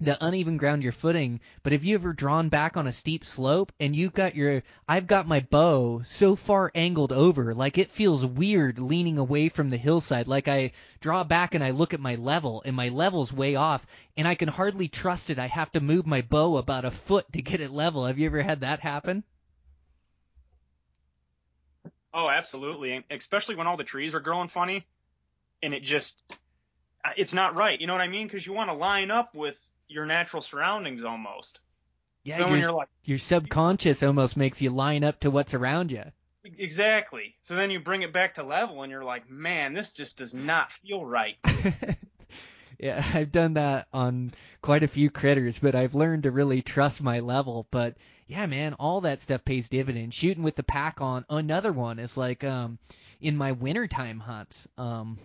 [0.00, 3.72] the uneven ground you're footing, but have you ever drawn back on a steep slope
[3.80, 8.24] and you've got your I've got my bow so far angled over, like it feels
[8.24, 10.28] weird leaning away from the hillside.
[10.28, 13.86] Like I draw back and I look at my level and my level's way off
[14.16, 15.38] and I can hardly trust it.
[15.38, 18.06] I have to move my bow about a foot to get it level.
[18.06, 19.24] Have you ever had that happen?
[22.12, 23.04] Oh, absolutely.
[23.10, 24.86] Especially when all the trees are growing funny
[25.62, 26.22] and it just,
[27.16, 27.80] it's not right.
[27.80, 28.26] You know what I mean?
[28.26, 31.60] Because you want to line up with your natural surroundings almost.
[32.24, 35.54] Yeah, so your, when you're like, your subconscious almost makes you line up to what's
[35.54, 36.02] around you.
[36.44, 37.36] exactly.
[37.42, 40.34] So then you bring it back to level and you're like, man, this just does
[40.34, 41.36] not feel right.
[42.78, 47.02] yeah, I've done that on quite a few critters, but I've learned to really trust
[47.02, 47.66] my level.
[47.70, 47.96] But
[48.26, 50.14] yeah, man, all that stuff pays dividends.
[50.14, 52.78] Shooting with the pack on another one is like um
[53.20, 54.66] in my wintertime hunts.
[54.76, 55.18] Um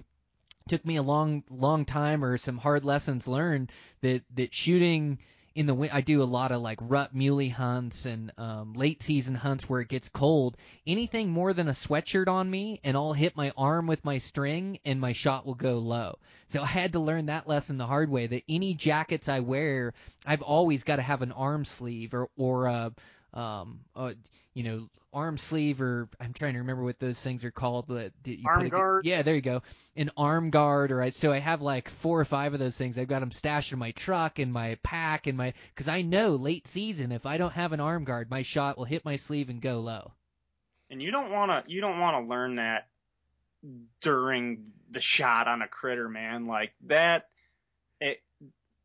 [0.71, 5.19] took me a long long time or some hard lessons learned that that shooting
[5.53, 9.03] in the win- I do a lot of like rut muley hunts and um, late
[9.03, 10.55] season hunts where it gets cold.
[10.87, 14.79] Anything more than a sweatshirt on me, and I'll hit my arm with my string,
[14.85, 16.17] and my shot will go low.
[16.47, 18.27] So I had to learn that lesson the hard way.
[18.27, 19.93] That any jackets I wear,
[20.25, 22.93] I've always got to have an arm sleeve or or a
[23.33, 24.13] um, uh,
[24.53, 27.87] you know, arm sleeve or I'm trying to remember what those things are called.
[27.89, 29.05] That you Arm put a, guard?
[29.05, 29.61] Yeah, there you go.
[29.95, 32.97] An arm guard, or I, so I have like four or five of those things.
[32.97, 36.35] I've got them stashed in my truck, in my pack, in my because I know
[36.35, 39.49] late season if I don't have an arm guard, my shot will hit my sleeve
[39.49, 40.13] and go low.
[40.91, 42.87] and you don't want to you don't want to learn that
[44.01, 47.29] during the shot on a critter man like that
[47.99, 48.21] it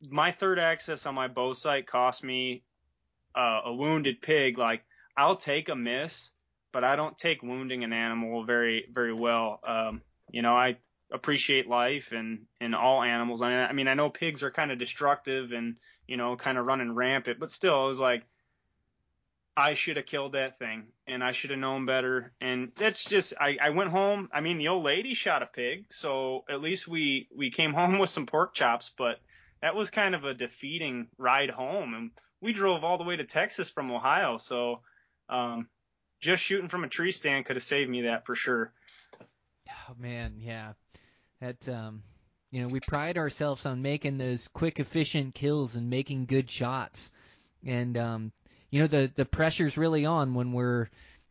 [0.09, 2.63] my third axis on my bow sight cost me
[3.41, 4.83] a wounded pig like
[5.17, 6.31] i'll take a miss
[6.73, 10.77] but i don't take wounding an animal very very well um you know i
[11.13, 14.79] appreciate life and and all animals i i mean i know pigs are kind of
[14.79, 15.77] destructive and
[16.09, 18.25] you know kind of running rampant but still it was like
[19.57, 22.33] I should have killed that thing and I should have known better.
[22.41, 24.29] And that's just, I, I went home.
[24.33, 25.87] I mean, the old lady shot a pig.
[25.91, 29.19] So at least we, we came home with some pork chops, but
[29.63, 31.95] that was kind of a defeating ride home.
[31.95, 34.39] And we drove all the way to Texas from Ohio.
[34.39, 34.81] So,
[35.29, 35.69] um,
[36.21, 38.73] just shooting from a tree stand could have saved me that for sure.
[39.69, 40.73] Oh man, yeah.
[41.41, 42.03] That um
[42.51, 47.13] you know, we pride ourselves on making those quick efficient kills and making good shots.
[47.65, 48.33] And um
[48.71, 50.89] you know the the pressure's really on when we're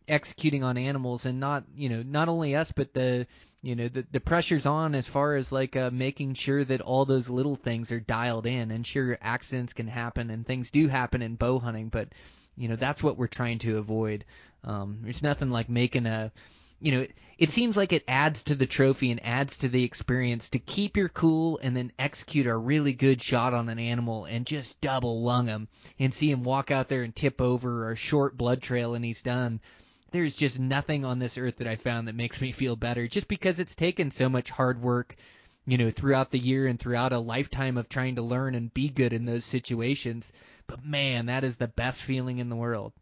[0.07, 3.27] executing on animals and not, you know, not only us but the
[3.65, 7.05] you know the the pressure's on as far as like uh, making sure that all
[7.05, 11.23] those little things are dialed in and sure accidents can happen and things do happen
[11.23, 12.09] in bow hunting but
[12.55, 14.23] you know that's what we're trying to avoid
[14.63, 16.31] um there's nothing like making a
[16.81, 19.83] you know, it, it seems like it adds to the trophy and adds to the
[19.83, 24.25] experience to keep your cool and then execute a really good shot on an animal
[24.25, 25.67] and just double lung him
[25.99, 29.03] and see him walk out there and tip over or a short blood trail and
[29.03, 29.61] he's done.
[30.15, 33.27] There's just nothing on this earth that I found that makes me feel better just
[33.27, 35.17] because it's taken so much hard work,
[35.65, 38.87] you know, throughout the year and throughout a lifetime of trying to learn and be
[38.87, 40.31] good in those situations.
[40.67, 42.93] But man, that is the best feeling in the world.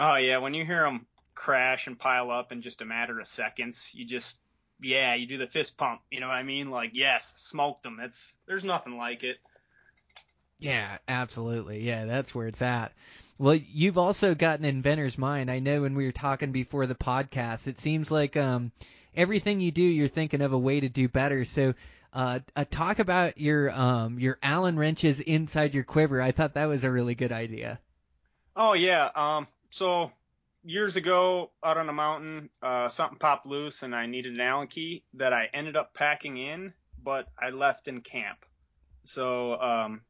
[0.00, 3.28] Oh yeah, when you hear them crash and pile up in just a matter of
[3.28, 4.40] seconds, you just
[4.80, 6.00] yeah, you do the fist pump.
[6.10, 6.72] You know what I mean?
[6.72, 7.98] Like yes, smoked them.
[8.00, 9.36] That's there's nothing like it.
[10.58, 11.82] Yeah, absolutely.
[11.82, 12.92] Yeah, that's where it's at.
[13.38, 15.50] Well, you've also got an inventor's mind.
[15.50, 18.72] I know when we were talking before the podcast, it seems like um,
[19.14, 21.44] everything you do, you're thinking of a way to do better.
[21.44, 21.74] So,
[22.14, 26.22] uh, uh, talk about your um, your Allen wrenches inside your quiver.
[26.22, 27.78] I thought that was a really good idea.
[28.54, 29.10] Oh yeah.
[29.14, 29.46] Um.
[29.68, 30.10] So
[30.64, 34.68] years ago, out on a mountain, uh, something popped loose, and I needed an Allen
[34.68, 36.72] key that I ended up packing in,
[37.02, 38.38] but I left in camp.
[39.04, 40.00] So um,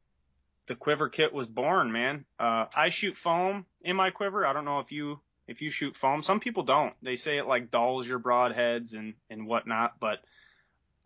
[0.66, 2.24] the quiver kit was born, man.
[2.38, 4.46] Uh, I shoot foam in my quiver.
[4.46, 6.22] I don't know if you if you shoot foam.
[6.22, 6.94] Some people don't.
[7.02, 10.18] They say it like dulls your broadheads and and whatnot, but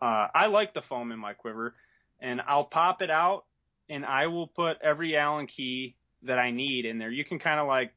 [0.01, 1.75] uh, I like the foam in my quiver,
[2.19, 3.45] and I'll pop it out,
[3.89, 7.11] and I will put every Allen key that I need in there.
[7.11, 7.93] You can kind of like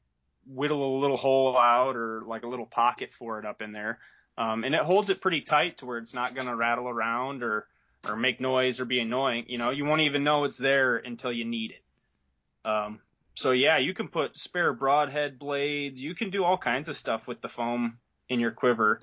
[0.47, 3.99] whittle a little hole out or like a little pocket for it up in there.
[4.37, 7.43] Um, and it holds it pretty tight to where it's not going to rattle around
[7.43, 7.67] or,
[8.07, 9.45] or make noise or be annoying.
[9.49, 12.69] You know, you won't even know it's there until you need it.
[12.69, 13.01] Um,
[13.35, 16.01] so yeah, you can put spare broadhead blades.
[16.01, 17.99] You can do all kinds of stuff with the foam
[18.29, 19.01] in your quiver.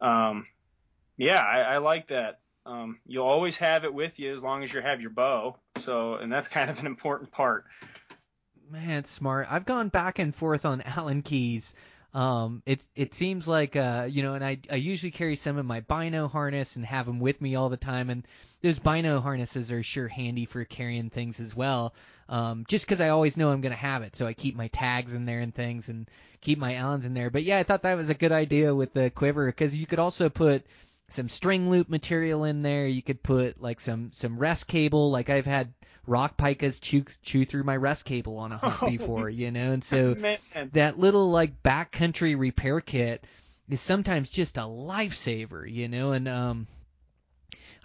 [0.00, 0.46] Um,
[1.16, 2.40] yeah, I, I like that.
[2.64, 5.56] Um, you'll always have it with you as long as you have your bow.
[5.80, 7.64] So, and that's kind of an important part.
[8.70, 9.46] Man, it's smart.
[9.50, 11.74] I've gone back and forth on Allen keys.
[12.16, 15.66] Um, it it seems like uh, you know, and I I usually carry some in
[15.66, 18.26] my bino harness and have them with me all the time, and
[18.62, 21.92] those bino harnesses are sure handy for carrying things as well.
[22.30, 25.14] Um, just because I always know I'm gonna have it, so I keep my tags
[25.14, 26.08] in there and things, and
[26.40, 27.28] keep my Allens in there.
[27.28, 29.98] But yeah, I thought that was a good idea with the quiver because you could
[29.98, 30.64] also put
[31.10, 32.86] some string loop material in there.
[32.86, 35.10] You could put like some some rest cable.
[35.10, 35.74] Like I've had
[36.06, 39.72] rock pikas chew chew through my rest cable on a hunt before, you know.
[39.72, 40.38] And so Man.
[40.72, 43.24] that little like backcountry repair kit
[43.68, 46.12] is sometimes just a lifesaver, you know.
[46.12, 46.66] And um,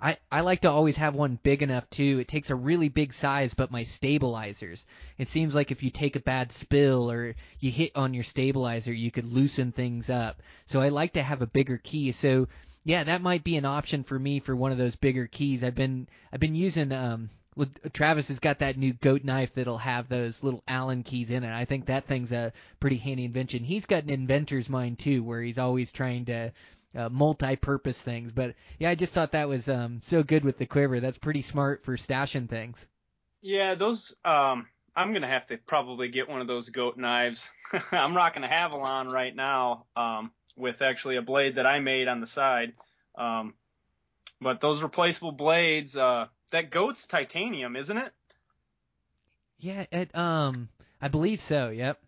[0.02, 2.20] I I like to always have one big enough too.
[2.20, 4.86] It takes a really big size, but my stabilizers.
[5.18, 8.94] It seems like if you take a bad spill or you hit on your stabilizer,
[8.94, 10.42] you could loosen things up.
[10.66, 12.12] So I like to have a bigger key.
[12.12, 12.48] So
[12.84, 15.64] yeah, that might be an option for me for one of those bigger keys.
[15.64, 19.78] I've been I've been using um well, Travis has got that new goat knife that'll
[19.78, 21.54] have those little Allen keys in it.
[21.54, 23.64] I think that thing's a pretty handy invention.
[23.64, 26.52] He's got an inventor's mind too, where he's always trying to
[26.96, 28.32] uh, multi-purpose things.
[28.32, 31.00] But yeah, I just thought that was um, so good with the quiver.
[31.00, 32.86] That's pretty smart for stashing things.
[33.42, 34.16] Yeah, those.
[34.24, 37.50] Um, I'm gonna have to probably get one of those goat knives.
[37.92, 42.22] I'm rocking a Havalon right now, um, with actually a blade that I made on
[42.22, 42.74] the side.
[43.18, 43.56] Um,
[44.40, 48.14] but those replaceable blades, uh, that goat's titanium, isn't it?
[49.60, 50.70] Yeah, it um,
[51.02, 51.70] I believe so.
[51.70, 52.00] Yep.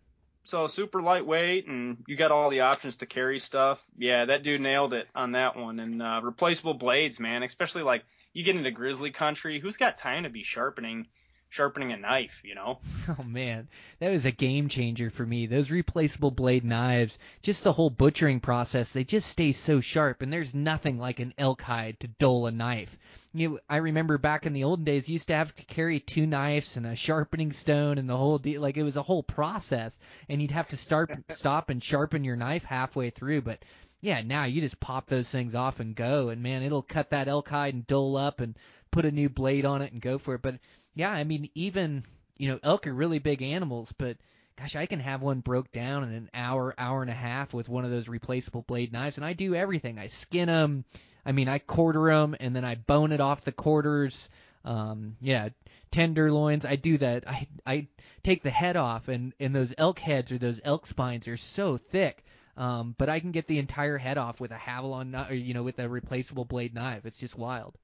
[0.44, 3.80] So super lightweight, and you got all the options to carry stuff.
[3.96, 5.80] Yeah, that dude nailed it on that one.
[5.80, 9.58] And uh, replaceable blades, man, especially like you get into grizzly country.
[9.58, 11.06] Who's got time to be sharpening?
[11.54, 12.80] sharpening a knife, you know?
[13.16, 13.68] Oh man,
[14.00, 15.46] that was a game changer for me.
[15.46, 20.32] Those replaceable blade knives, just the whole butchering process, they just stay so sharp and
[20.32, 22.98] there's nothing like an elk hide to dull a knife.
[23.34, 26.26] You I remember back in the olden days, you used to have to carry two
[26.26, 28.62] knives and a sharpening stone and the whole deal.
[28.62, 32.36] Like it was a whole process and you'd have to start, stop and sharpen your
[32.36, 33.42] knife halfway through.
[33.42, 33.64] But
[34.00, 37.28] yeah, now you just pop those things off and go and man, it'll cut that
[37.28, 38.56] elk hide and dull up and
[38.90, 40.42] put a new blade on it and go for it.
[40.42, 40.60] But
[40.94, 42.04] yeah, I mean, even
[42.36, 44.16] you know, elk are really big animals, but
[44.56, 47.68] gosh, I can have one broke down in an hour, hour and a half with
[47.68, 49.98] one of those replaceable blade knives, and I do everything.
[49.98, 50.84] I skin them.
[51.24, 54.28] I mean, I quarter them, and then I bone it off the quarters.
[54.64, 55.50] Um, yeah,
[55.90, 56.64] tenderloins.
[56.64, 57.28] I do that.
[57.28, 57.88] I I
[58.22, 61.76] take the head off, and and those elk heads or those elk spines are so
[61.76, 62.24] thick.
[62.56, 65.62] Um, but I can get the entire head off with a Havalon, or you know,
[65.62, 67.04] with a replaceable blade knife.
[67.04, 67.76] It's just wild.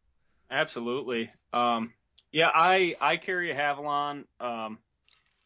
[0.50, 1.30] Absolutely.
[1.52, 1.92] Um,
[2.32, 4.78] yeah, I I carry a Havalon, um,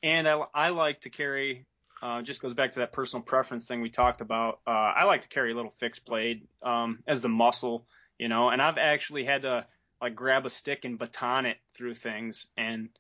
[0.03, 1.66] and I, I like to carry.
[2.05, 4.61] Uh, just goes back to that personal preference thing we talked about.
[4.67, 7.87] Uh, I like to carry a little fixed blade um, as the muscle,
[8.19, 8.51] you know.
[8.51, 9.65] And I've actually had to
[10.03, 12.91] like grab a stick and baton it through things, and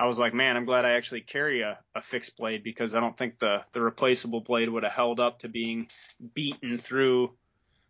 [0.00, 3.00] I was like, man, I'm glad I actually carry a, a fixed blade because I
[3.00, 5.88] don't think the the replaceable blade would have held up to being
[6.32, 7.32] beaten through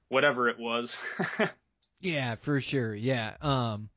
[0.08, 0.96] whatever it was.
[2.00, 2.92] yeah, for sure.
[2.92, 3.34] Yeah.
[3.40, 3.88] Um,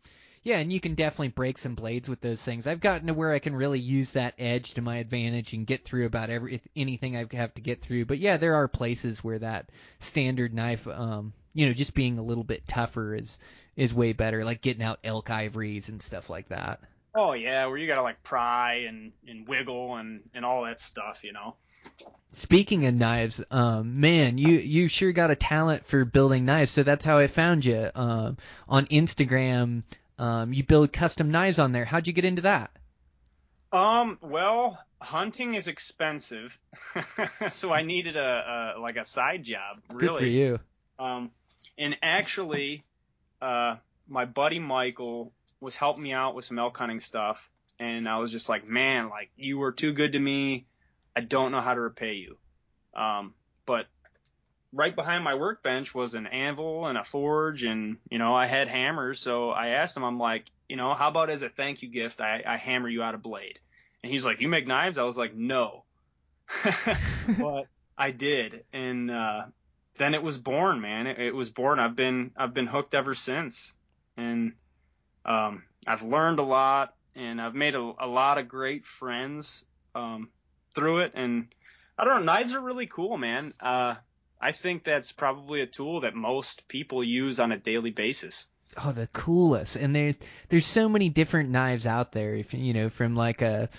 [0.43, 2.65] yeah, and you can definitely break some blades with those things.
[2.65, 5.83] I've gotten to where I can really use that edge to my advantage and get
[5.83, 8.05] through about every anything I have to get through.
[8.05, 9.69] But yeah, there are places where that
[9.99, 13.39] standard knife, um, you know, just being a little bit tougher is
[13.75, 16.79] is way better, like getting out elk ivories and stuff like that.
[17.13, 21.19] Oh yeah, where you gotta like pry and and wiggle and and all that stuff,
[21.23, 21.55] you know.
[22.31, 26.71] Speaking of knives, um, man, you you sure got a talent for building knives.
[26.71, 28.37] So that's how I found you um,
[28.67, 29.83] on Instagram.
[30.19, 31.85] Um, you build custom knives on there.
[31.85, 32.71] How'd you get into that?
[33.71, 36.57] Um, well, hunting is expensive,
[37.51, 39.81] so I needed a, a like a side job.
[39.89, 40.07] Really.
[40.07, 40.59] Good for you.
[40.99, 41.31] Um,
[41.77, 42.83] and actually,
[43.41, 43.77] uh,
[44.09, 47.49] my buddy Michael was helping me out with some elk hunting stuff,
[47.79, 50.65] and I was just like, man, like you were too good to me.
[51.15, 52.37] I don't know how to repay you.
[52.93, 53.33] Um,
[53.65, 53.85] but
[54.71, 58.67] right behind my workbench was an anvil and a forge and you know I had
[58.67, 61.89] hammers so I asked him I'm like you know, how about as a thank you
[61.89, 63.59] gift, I, I hammer you out a blade?
[64.03, 64.99] And he's like, you make knives?
[64.99, 65.83] I was like, no.
[66.63, 67.65] but
[67.97, 68.63] I did.
[68.71, 69.45] And, uh,
[69.97, 71.07] then it was born, man.
[71.07, 71.79] It, it, was born.
[71.79, 73.73] I've been, I've been hooked ever since.
[74.15, 74.53] And,
[75.25, 79.65] um, I've learned a lot and I've made a, a lot of great friends,
[79.95, 80.29] um,
[80.75, 81.13] through it.
[81.15, 81.47] And
[81.97, 83.53] I don't know, knives are really cool, man.
[83.59, 83.95] Uh,
[84.41, 88.47] I think that's probably a tool that most people use on a daily basis.
[88.77, 89.75] Oh, the coolest!
[89.75, 90.17] And there's
[90.49, 92.35] there's so many different knives out there.
[92.35, 93.69] If you know, from like a,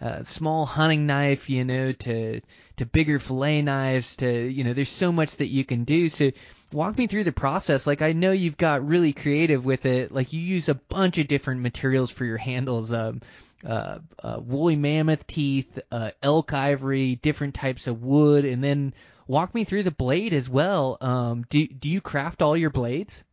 [0.00, 2.40] a small hunting knife, you know, to
[2.76, 6.08] to bigger fillet knives, to you know, there's so much that you can do.
[6.08, 6.32] So
[6.72, 7.86] walk me through the process.
[7.86, 10.12] Like I know you've got really creative with it.
[10.12, 12.92] Like you use a bunch of different materials for your handles.
[12.92, 13.22] Um,
[13.64, 18.94] uh, uh, woolly mammoth teeth, uh, elk ivory, different types of wood, and then
[19.30, 20.98] walk me through the blade as well.
[21.00, 23.24] Um, do do you craft all your blades?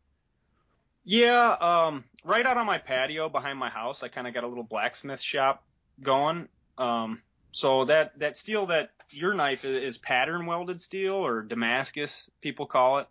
[1.03, 4.47] Yeah, um, right out on my patio behind my house, I kind of got a
[4.47, 5.63] little blacksmith shop
[6.01, 6.49] going.
[6.77, 7.21] Um,
[7.51, 12.67] so that that steel that your knife is, is pattern welded steel or Damascus, people
[12.67, 13.07] call it,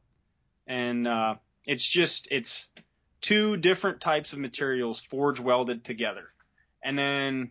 [0.68, 1.34] and uh,
[1.66, 2.68] it's just it's
[3.20, 6.28] two different types of materials forge welded together,
[6.84, 7.50] and then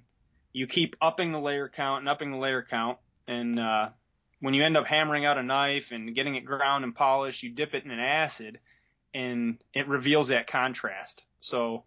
[0.54, 3.90] you keep upping the layer count and upping the layer count, and uh,
[4.46, 7.50] when you end up hammering out a knife and getting it ground and polished, you
[7.50, 8.60] dip it in an acid
[9.12, 11.24] and it reveals that contrast.
[11.40, 11.84] So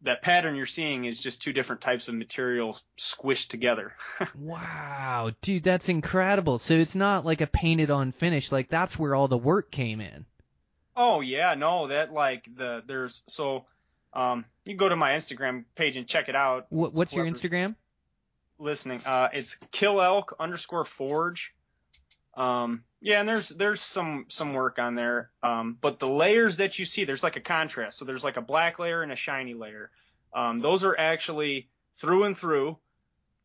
[0.00, 3.92] that pattern you're seeing is just two different types of materials squished together.
[4.34, 6.58] wow, dude, that's incredible.
[6.58, 10.00] So it's not like a painted on finish, like that's where all the work came
[10.00, 10.24] in.
[10.96, 13.66] Oh yeah, no, that like the there's so
[14.14, 16.68] um you go to my Instagram page and check it out.
[16.70, 17.74] What, what's your Instagram?
[18.58, 21.52] Listening, uh, it's kill elk underscore forge.
[22.38, 25.30] Um, yeah, and there's there's some some work on there.
[25.42, 27.98] Um, but the layers that you see, there's like a contrast.
[27.98, 29.90] So there's like a black layer and a shiny layer.
[30.32, 32.78] Um, those are actually through and through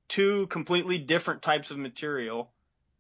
[0.08, 2.52] two completely different types of material.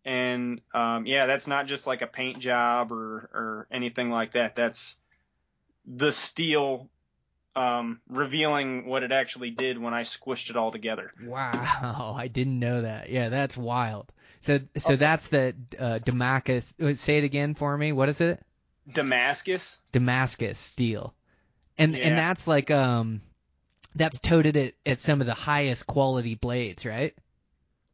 [0.06, 4.56] And um, yeah, that's not just like a paint job or or anything like that.
[4.56, 4.96] That's
[5.86, 6.90] the steel
[7.56, 11.12] um, revealing what it actually did when I squished it all together.
[11.24, 13.10] Wow, I didn't know that.
[13.10, 14.12] Yeah, that's wild.
[14.44, 14.96] So so okay.
[14.98, 16.74] that's the uh, Damascus.
[16.82, 17.94] Uh, say it again for me.
[17.94, 18.44] What is it?
[18.92, 19.80] Damascus.
[19.94, 21.14] Damascus steel,
[21.78, 22.10] and yeah.
[22.10, 23.22] and that's like um,
[23.96, 27.16] that's toted at at some of the highest quality blades, right?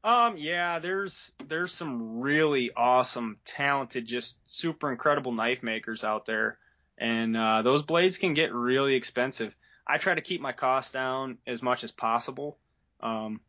[0.04, 6.58] Um, yeah, there's there's some really awesome, talented, just super incredible knife makers out there,
[6.98, 9.56] and uh, those blades can get really expensive.
[9.86, 12.58] I try to keep my costs down as much as possible.
[13.02, 13.40] Um,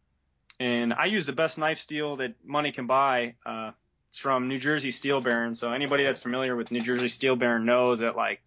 [0.60, 3.34] and I use the best knife steel that money can buy.
[3.44, 3.72] Uh,
[4.10, 5.54] it's from New Jersey Steel Baron.
[5.54, 8.42] So anybody that's familiar with New Jersey Steel Baron knows that like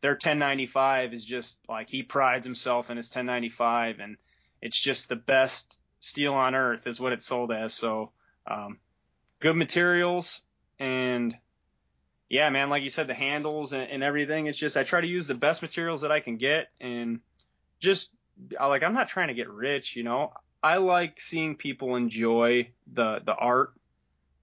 [0.00, 4.16] their 1095 is just like he prides himself in his 1095, and
[4.60, 7.72] it's just the best steel on earth is what it's sold as.
[7.72, 8.10] So
[8.46, 8.78] um,
[9.38, 10.40] good materials
[10.80, 11.36] and
[12.28, 14.46] yeah, man, like you said, the handles and, and everything.
[14.46, 17.20] It's just I try to use the best materials that I can get and
[17.78, 18.10] just
[18.58, 20.32] like I'm not trying to get rich, you know.
[20.62, 23.72] I like seeing people enjoy the the art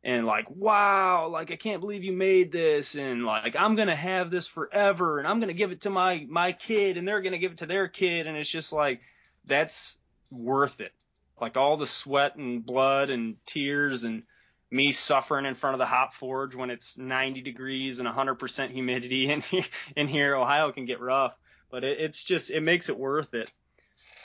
[0.03, 4.31] and like wow like i can't believe you made this and like i'm gonna have
[4.31, 7.51] this forever and i'm gonna give it to my my kid and they're gonna give
[7.51, 8.27] it to their kid.
[8.27, 9.01] And it's just like
[9.45, 9.97] that's
[10.31, 10.93] worth it.
[11.39, 14.23] Like all the sweat and blood and tears and
[14.71, 19.31] me suffering in front of the hot forge when it's 90 degrees and 100% humidity
[19.31, 19.65] in here
[19.95, 21.33] in here ohio can get rough
[21.71, 23.51] but it, it's just it makes it worth it.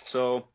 [0.05, 0.49] So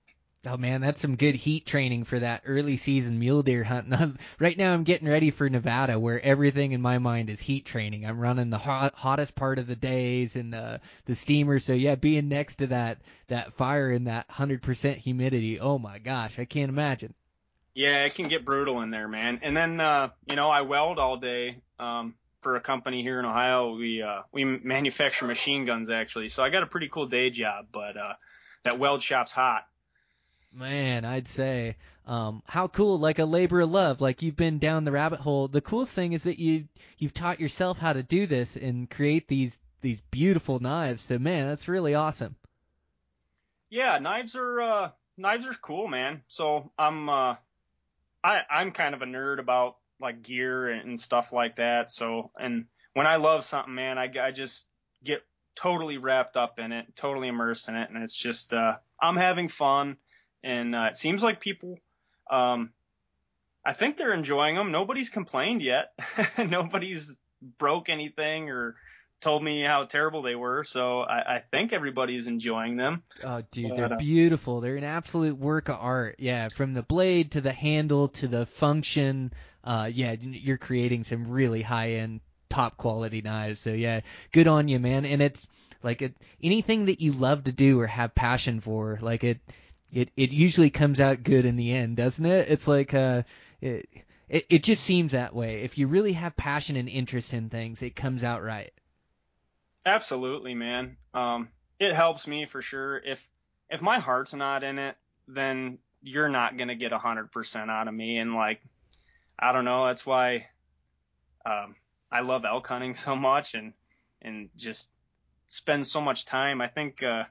[0.46, 3.94] Oh man, that's some good heat training for that early season mule deer hunt.
[4.40, 8.06] right now, I'm getting ready for Nevada, where everything in my mind is heat training.
[8.06, 11.60] I'm running the hot, hottest part of the days and the the steamer.
[11.60, 15.60] So yeah, being next to that that fire in that hundred percent humidity.
[15.60, 17.14] Oh my gosh, I can't imagine.
[17.74, 19.42] Yeah, it can get brutal in there, man.
[19.44, 23.26] And then uh, you know, I weld all day um, for a company here in
[23.26, 23.76] Ohio.
[23.76, 27.68] We uh, we manufacture machine guns actually, so I got a pretty cool day job.
[27.74, 28.14] But uh,
[28.64, 29.66] that weld shop's hot
[30.52, 31.78] Man, I'd say,
[32.08, 35.48] um, how cool, like a labor of love, like you've been down the rabbit hole.
[35.48, 39.28] The coolest thing is that you you've taught yourself how to do this and create
[39.28, 41.04] these these beautiful knives.
[41.04, 42.36] So man, that's really awesome.
[43.70, 46.24] Yeah, knives are uh, knives are cool, man.
[46.28, 47.36] So I'm uh,
[48.24, 51.92] I I'm kind of a nerd about like gear and stuff like that.
[51.92, 54.66] So and when I love something, man, I I just
[55.04, 55.24] get
[55.54, 59.48] totally wrapped up in it, totally immersed in it, and it's just uh, I'm having
[59.48, 59.98] fun
[60.44, 61.78] and uh, it seems like people,
[62.30, 62.72] um,
[63.66, 64.72] I think they're enjoying them.
[64.72, 65.94] Nobody's complained yet.
[66.38, 67.20] Nobody's
[67.58, 68.76] broke anything or
[69.22, 70.64] told me how terrible they were.
[70.64, 73.04] So I, I think everybody's enjoying them.
[73.24, 74.62] Oh, dude, But, they're uh, beautiful.
[74.62, 76.16] They're an absolute work of art.
[76.20, 79.34] Yeah, from the blade to the handle to the function.
[79.64, 83.60] Uh, yeah, you're creating some really high end, top quality knives.
[83.60, 85.06] So yeah, good on you, man.
[85.06, 85.48] And it's
[85.84, 89.40] like it, anything that you love to do or have passion for, like it,
[89.92, 92.50] it, it usually comes out good in the end, doesn't it?
[92.50, 93.24] It's like uh,
[93.62, 93.88] it,
[94.28, 95.62] it, it just seems that way.
[95.62, 98.72] If you really have passion and interest in things, it comes out right.
[99.86, 100.98] Absolutely, man.
[101.14, 102.98] Um, it helps me for sure.
[102.98, 103.20] If
[103.70, 104.96] if my heart's not in it,
[105.28, 108.18] then you're not gonna get a hundred percent out of me.
[108.18, 108.62] And like,
[109.38, 109.88] I don't know.
[109.88, 110.48] That's why
[111.46, 111.76] um,
[112.12, 113.74] I love elk hunting so much, and
[114.22, 114.90] and just
[115.48, 116.62] spend so much time.
[116.62, 117.24] I think uh,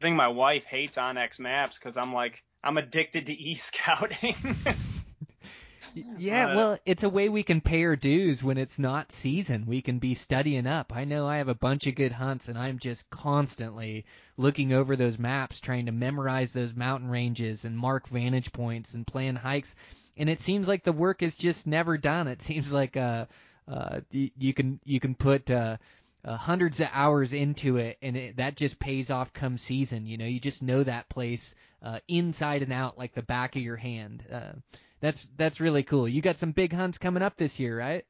[0.00, 4.36] I think my wife hates onX Maps because I'm like I'm addicted to e scouting.
[5.94, 9.64] Yeah, Uh, well, it's a way we can pay our dues when it's not season.
[9.66, 10.92] We can be studying up.
[10.94, 14.04] I know I have a bunch of good hunts, and I'm just constantly
[14.36, 19.06] looking over those maps, trying to memorize those mountain ranges and mark vantage points and
[19.06, 19.74] plan hikes.
[20.16, 22.28] And it seems like the work is just never done.
[22.28, 23.26] It seems like uh,
[23.66, 25.78] uh, you, you can you can put uh,
[26.24, 30.06] uh, hundreds of hours into it, and it, that just pays off come season.
[30.06, 33.62] You know, you just know that place uh, inside and out like the back of
[33.62, 34.24] your hand.
[34.30, 34.52] Uh,
[35.00, 36.08] that's that's really cool.
[36.08, 38.04] You got some big hunts coming up this year, right?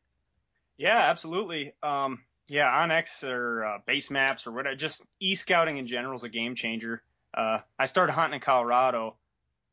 [0.79, 1.75] Yeah, absolutely.
[1.83, 6.29] Um, yeah, onX or uh, base maps or whatever, just e-scouting in general is a
[6.29, 7.03] game changer.
[7.35, 9.17] Uh, I started hunting in Colorado,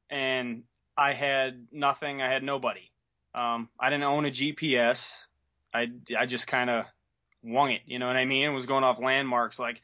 [0.09, 0.63] and
[0.97, 2.21] I had nothing.
[2.21, 2.91] I had nobody.
[3.33, 5.25] Um, I didn't own a GPS.
[5.73, 6.85] I I just kind of
[7.45, 7.81] wung it.
[7.85, 8.45] You know what I mean?
[8.45, 9.81] It was going off landmarks like,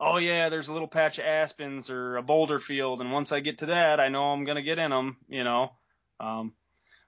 [0.00, 3.40] oh yeah, there's a little patch of aspens or a boulder field, and once I
[3.40, 5.16] get to that, I know I'm gonna get in them.
[5.28, 5.72] You know.
[6.20, 6.52] Um,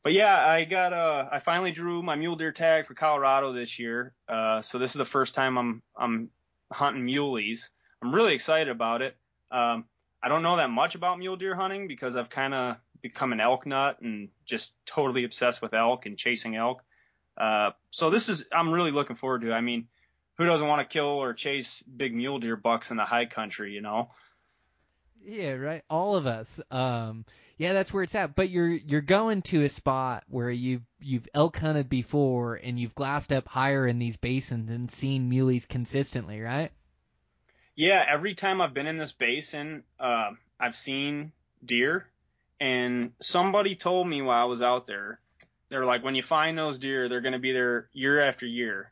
[0.07, 3.77] but yeah, I got uh I finally drew my mule deer tag for Colorado this
[3.77, 4.15] year.
[4.29, 6.31] Uh so this is the first time I'm I'm
[6.71, 7.71] hunting muleys.
[8.01, 9.17] I'm really excited about it.
[9.51, 9.85] Um
[10.23, 13.41] I don't know that much about mule deer hunting because I've kind of become an
[13.41, 16.85] elk nut and just totally obsessed with elk and chasing elk.
[17.37, 19.51] Uh so this is I'm really looking forward to.
[19.51, 19.55] it.
[19.55, 19.89] I mean,
[20.37, 23.72] who doesn't want to kill or chase big mule deer bucks in the high country,
[23.72, 24.11] you know?
[25.24, 25.82] Yeah, right.
[25.91, 26.61] All of us.
[26.70, 27.24] Um,
[27.59, 28.37] yeah, that's where it's at.
[28.37, 32.95] But you're you're going to a spot where you've you've elk hunted before and you've
[32.95, 36.70] glassed up higher in these basins and seen muleys consistently, right?
[37.74, 41.32] Yeah, every time I've been in this basin, uh, I've seen
[41.64, 42.07] deer,
[42.59, 45.20] and somebody told me while I was out there,
[45.68, 48.91] they're like, when you find those deer, they're going to be there year after year.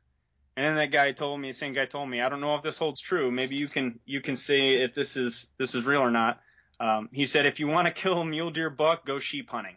[0.56, 2.62] And then that guy told me, the same guy told me, I don't know if
[2.62, 3.30] this holds true.
[3.32, 6.40] Maybe you can you can say if this is this is real or not.
[6.80, 9.76] Um, he said, if you want to kill a mule deer buck, go sheep hunting.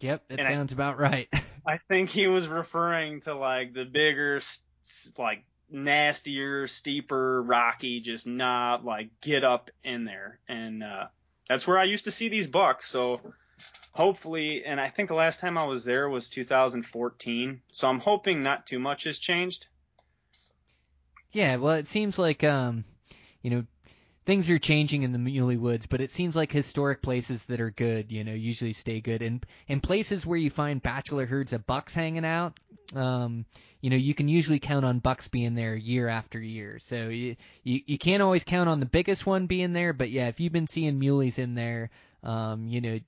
[0.00, 1.28] Yep, that And I- sounds about right.
[1.66, 4.40] I think he was referring to like the bigger,
[5.18, 10.38] like nastier, steeper, rocky, just not like get up in there.
[10.48, 11.06] And, uh,
[11.48, 12.88] that's where I used to see these bucks.
[12.88, 13.20] So
[13.98, 17.60] hopefully, and I think the last time I was there was 2014.
[17.72, 19.66] So I'm hoping not too much has changed.
[21.32, 22.84] Yeah, well, it seems like um,
[23.42, 23.64] you know,
[24.24, 27.72] things are changing in the Muley Woods, but it seems like historic places that are
[27.72, 31.66] good, you know, usually stay good, and and places where you find bachelor herds of
[31.66, 32.56] bucks hanging out,
[32.94, 33.46] um,
[33.80, 36.78] you know, you can usually count on bucks being there year after year.
[36.78, 37.34] So you
[37.64, 40.52] you, you can't always count on the biggest one being there, but yeah, if you've
[40.52, 41.90] been seeing muleys in there,
[42.22, 43.00] um, you know.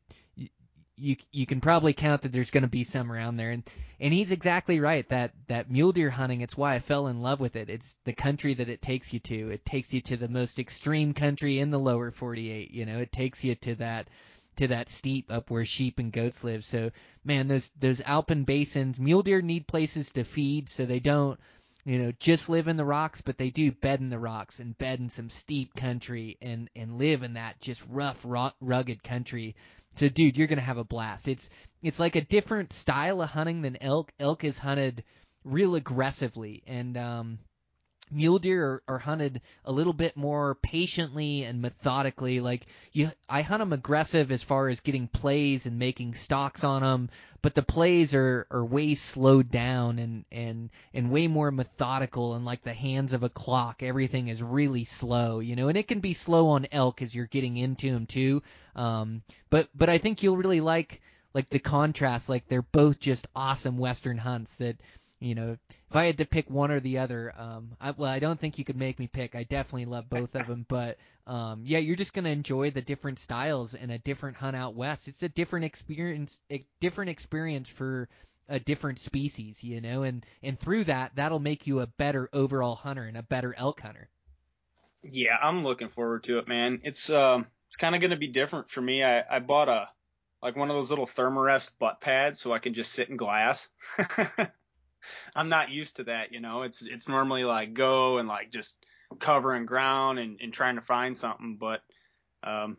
[1.00, 3.62] You, you can probably count that there's going to be some around there, and
[3.98, 5.08] and he's exactly right.
[5.08, 7.70] That that mule deer hunting, it's why I fell in love with it.
[7.70, 9.50] It's the country that it takes you to.
[9.50, 12.70] It takes you to the most extreme country in the lower 48.
[12.70, 14.08] You know, it takes you to that
[14.56, 16.64] to that steep up where sheep and goats live.
[16.64, 16.90] So
[17.24, 21.40] man, those those alpine basins, mule deer need places to feed, so they don't
[21.84, 24.76] you know just live in the rocks, but they do bed in the rocks and
[24.76, 29.56] bed in some steep country and and live in that just rough, ru- rugged country.
[30.00, 31.28] So dude, you're gonna have a blast.
[31.28, 31.50] It's
[31.82, 34.10] it's like a different style of hunting than elk.
[34.18, 35.04] Elk is hunted
[35.44, 37.38] real aggressively, and um,
[38.10, 42.40] mule deer are, are hunted a little bit more patiently and methodically.
[42.40, 46.82] Like you, I hunt them aggressive as far as getting plays and making stocks on
[46.82, 47.10] them,
[47.42, 52.44] but the plays are are way slowed down and and and way more methodical and
[52.44, 53.82] like the hands of a clock.
[53.82, 57.26] Everything is really slow, you know, and it can be slow on elk as you're
[57.26, 58.42] getting into them too.
[58.76, 61.00] Um, but but I think you'll really like
[61.34, 62.28] like the contrast.
[62.28, 64.76] Like they're both just awesome western hunts that
[65.20, 65.56] you know
[65.90, 68.58] if I had to pick one or the other, um, I, well, I don't think
[68.58, 69.34] you could make me pick.
[69.34, 73.18] I definitely love both of them, but um, yeah, you're just gonna enjoy the different
[73.18, 75.08] styles and a different hunt out west.
[75.08, 78.08] It's a different experience, a different experience for
[78.48, 82.74] a different species, you know, and and through that, that'll make you a better overall
[82.74, 84.08] hunter and a better elk hunter.
[85.02, 86.80] Yeah, I'm looking forward to it, man.
[86.84, 89.02] It's um, it's kind of to be different for me.
[89.02, 89.88] I I bought a
[90.42, 93.68] like one of those little Thermarest butt pads so I can just sit in glass.
[95.34, 96.62] I'm not used to that, you know.
[96.62, 98.84] It's it's normally like go and like just
[99.18, 101.80] covering ground and, and trying to find something, but
[102.42, 102.76] um,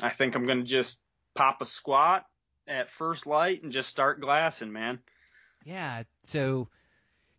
[0.00, 1.00] I think I'm gonna just
[1.34, 2.24] pop a squat
[2.68, 4.98] at first light and just start glassing, man.
[5.64, 6.02] Yeah.
[6.24, 6.68] So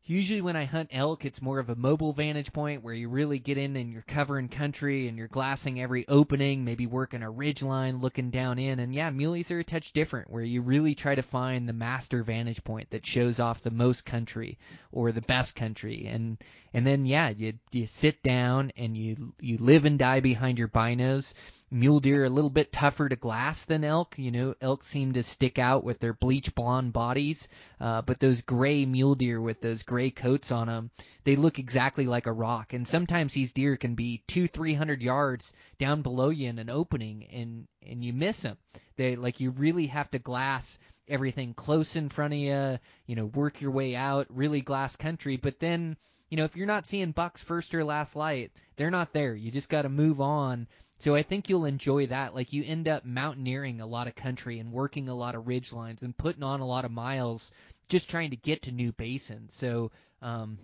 [0.06, 3.40] usually when I hunt elk, it's more of a mobile vantage point where you really
[3.40, 7.64] get in and you're covering country and you're glassing every opening, maybe working a ridge
[7.64, 8.80] line, looking down in.
[8.80, 12.24] And yeah, muleys are a touch different where you really try to find the master
[12.24, 14.58] vantage point that shows off the most country
[14.92, 16.08] or the best country.
[16.08, 16.38] And
[16.74, 20.68] and then yeah, you you sit down and you you live and die behind your
[20.68, 21.34] binos
[21.74, 24.18] mule deer are a little bit tougher to glass than elk.
[24.18, 27.48] You know, elk seem to stick out with their bleach blonde bodies,
[27.80, 30.92] uh, but those gray mule deer with those gray coats on them,
[31.24, 32.74] they look exactly like a rock.
[32.74, 36.70] And sometimes these deer can be two, three hundred yards down below you in an
[36.70, 38.58] opening, and and you miss them.
[38.96, 42.80] They like you really have to glass everything close in front of you.
[43.08, 45.38] You know, work your way out, really glass country.
[45.38, 45.98] But then
[46.30, 49.36] you know, if you're not seeing bucks first or last light, they're not there.
[49.36, 50.68] You just got to move on
[51.04, 52.34] so I think you'll enjoy that.
[52.34, 55.74] Like you end up mountaineering a lot of country and working a lot of ridge
[55.74, 57.52] lines and putting on a lot of miles
[57.90, 59.54] just trying to get to new basins.
[59.54, 59.92] So
[60.22, 60.58] um,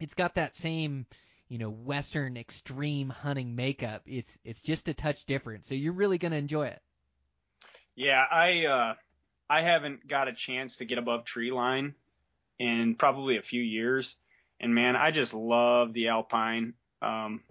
[0.00, 1.04] it's got that same
[1.48, 4.00] you know western extreme hunting makeup.
[4.06, 5.66] It's it's just a touch different.
[5.66, 6.80] So you're really gonna enjoy it.
[7.94, 8.94] Yeah, I uh,
[9.50, 11.94] I haven't got a chance to get above tree line
[12.58, 14.16] in probably a few years,
[14.60, 16.72] and man, I just love the alpine.
[17.02, 17.42] Um,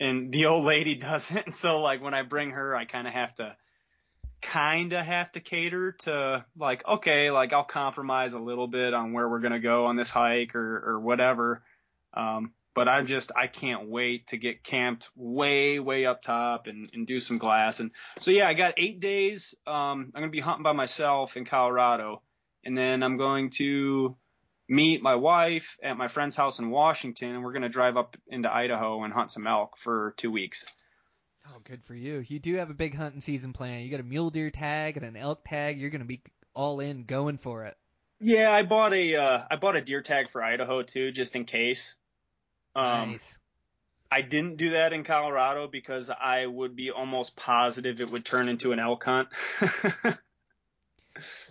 [0.00, 1.54] and the old lady doesn't.
[1.54, 3.56] So like when I bring her, I kind of have to
[4.42, 9.12] kind of have to cater to like okay, like I'll compromise a little bit on
[9.12, 11.62] where we're gonna go on this hike or or whatever.
[12.14, 16.90] Um, but I'm just I can't wait to get camped way way up top and
[16.92, 17.80] and do some glass.
[17.80, 19.54] And so yeah, I got eight days.
[19.66, 22.22] Um, I'm gonna be hunting by myself in Colorado,
[22.64, 24.16] and then I'm going to
[24.68, 28.16] meet my wife at my friend's house in Washington, and we're going to drive up
[28.28, 30.64] into Idaho and hunt some elk for two weeks.
[31.48, 32.24] Oh, good for you.
[32.26, 33.84] You do have a big hunting season plan.
[33.84, 35.78] You got a mule deer tag and an elk tag.
[35.78, 36.22] You're going to be
[36.54, 37.76] all in going for it.
[38.18, 41.44] Yeah, I bought a uh, I bought a deer tag for Idaho too, just in
[41.44, 41.94] case.
[42.74, 43.36] Um, nice.
[44.10, 48.48] I didn't do that in Colorado because I would be almost positive it would turn
[48.48, 49.28] into an elk hunt.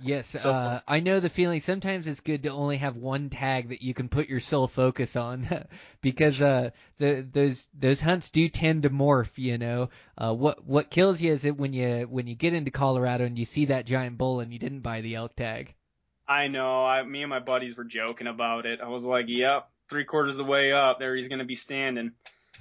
[0.01, 1.61] Yes, so, uh, I know the feeling.
[1.61, 5.15] Sometimes it's good to only have one tag that you can put your sole focus
[5.15, 5.47] on,
[6.01, 9.37] because uh, the those those hunts do tend to morph.
[9.37, 12.71] You know, uh, what what kills you is it when you when you get into
[12.71, 15.73] Colorado and you see that giant bull and you didn't buy the elk tag.
[16.27, 16.85] I know.
[16.85, 18.81] I me and my buddies were joking about it.
[18.81, 22.11] I was like, "Yep, three quarters of the way up, there he's gonna be standing."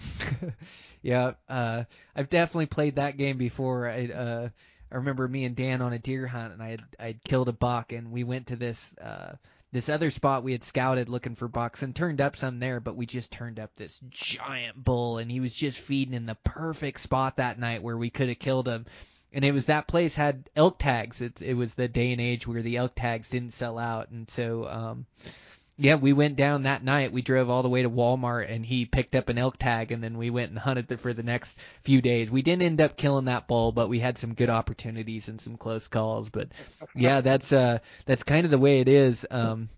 [1.02, 1.84] yeah, uh,
[2.14, 3.88] I've definitely played that game before.
[3.88, 4.48] I, uh,
[4.92, 7.52] I remember me and Dan on a deer hunt, and I had I'd killed a
[7.52, 9.34] buck, and we went to this uh,
[9.72, 12.96] this other spot we had scouted looking for bucks, and turned up some there, but
[12.96, 17.00] we just turned up this giant bull, and he was just feeding in the perfect
[17.00, 18.86] spot that night where we could have killed him.
[19.32, 21.20] And it was that place had elk tags.
[21.20, 24.30] It, it was the day and age where the elk tags didn't sell out, and
[24.30, 25.06] so um,
[25.76, 27.12] yeah, we went down that night.
[27.12, 30.02] We drove all the way to Walmart and he picked up an elk tag and
[30.02, 32.30] then we went and hunted for the next few days.
[32.30, 35.56] We didn't end up killing that bull, but we had some good opportunities and some
[35.56, 36.28] close calls.
[36.28, 36.48] But
[36.94, 39.26] yeah, that's uh that's kind of the way it is.
[39.30, 39.68] Um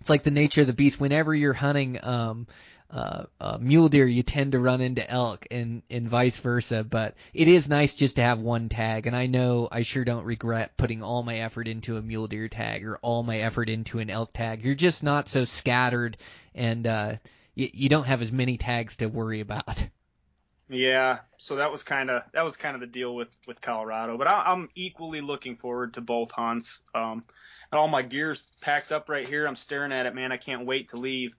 [0.00, 1.00] it's like the nature of the beast.
[1.00, 2.46] Whenever you're hunting um
[2.92, 6.82] uh, uh, mule deer, you tend to run into elk, and and vice versa.
[6.82, 10.24] But it is nice just to have one tag, and I know I sure don't
[10.24, 14.00] regret putting all my effort into a mule deer tag or all my effort into
[14.00, 14.64] an elk tag.
[14.64, 16.16] You're just not so scattered,
[16.54, 17.16] and uh,
[17.54, 19.84] you, you don't have as many tags to worry about.
[20.68, 24.18] Yeah, so that was kind of that was kind of the deal with with Colorado,
[24.18, 26.80] but I, I'm equally looking forward to both hunts.
[26.94, 27.24] Um,
[27.72, 29.46] and all my gear's packed up right here.
[29.46, 30.32] I'm staring at it, man.
[30.32, 31.36] I can't wait to leave.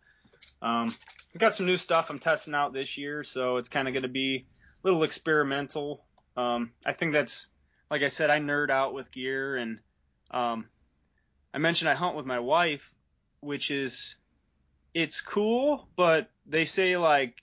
[0.62, 0.96] Um,
[1.34, 4.04] I've got some new stuff I'm testing out this year, so it's kind of going
[4.04, 4.46] to be
[4.84, 6.06] a little experimental.
[6.36, 7.48] Um, I think that's,
[7.90, 9.80] like I said, I nerd out with gear, and
[10.32, 10.66] um,
[11.54, 12.94] I mentioned I hunt with my wife,
[13.40, 14.16] which is,
[14.94, 17.42] it's cool, but they say like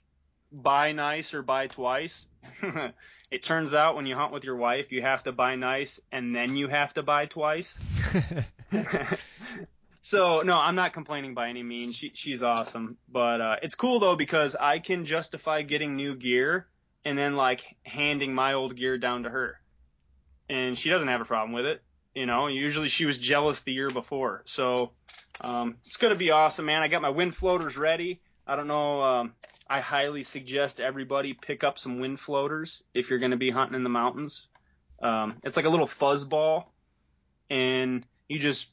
[0.51, 2.27] buy nice or buy twice.
[3.31, 6.35] it turns out when you hunt with your wife, you have to buy nice and
[6.35, 7.77] then you have to buy twice.
[10.09, 11.95] So no, I'm not complaining by any means.
[11.95, 16.65] She, she's awesome, but uh, it's cool though because I can justify getting new gear
[17.05, 19.61] and then like handing my old gear down to her,
[20.49, 21.83] and she doesn't have a problem with it.
[22.15, 24.41] You know, usually she was jealous the year before.
[24.47, 24.93] So
[25.41, 26.81] um, it's gonna be awesome, man.
[26.81, 28.19] I got my wind floaters ready.
[28.47, 29.03] I don't know.
[29.03, 29.33] Um,
[29.69, 33.83] I highly suggest everybody pick up some wind floaters if you're gonna be hunting in
[33.83, 34.47] the mountains.
[35.03, 36.73] Um, it's like a little fuzz ball,
[37.51, 38.69] and you just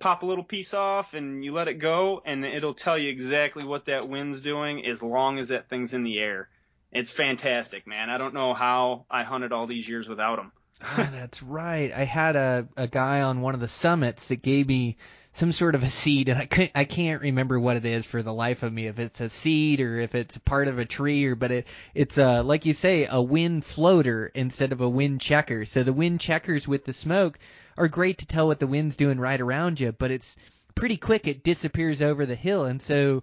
[0.00, 3.64] pop a little piece off and you let it go, and it'll tell you exactly
[3.64, 6.48] what that wind's doing as long as that thing's in the air.
[6.90, 8.10] It's fantastic, man.
[8.10, 10.52] I don't know how I hunted all these years without them.
[10.82, 11.92] ah, that's right.
[11.92, 14.96] I had a a guy on one of the summits that gave me
[15.32, 18.22] some sort of a seed, and I can't I can't remember what it is for
[18.22, 18.86] the life of me.
[18.86, 22.18] If it's a seed or if it's part of a tree, or but it it's
[22.18, 25.64] a like you say a wind floater instead of a wind checker.
[25.64, 27.38] So the wind checkers with the smoke
[27.76, 30.36] are great to tell what the wind's doing right around you, but it's
[30.74, 31.26] pretty quick.
[31.26, 33.22] It disappears over the hill, and so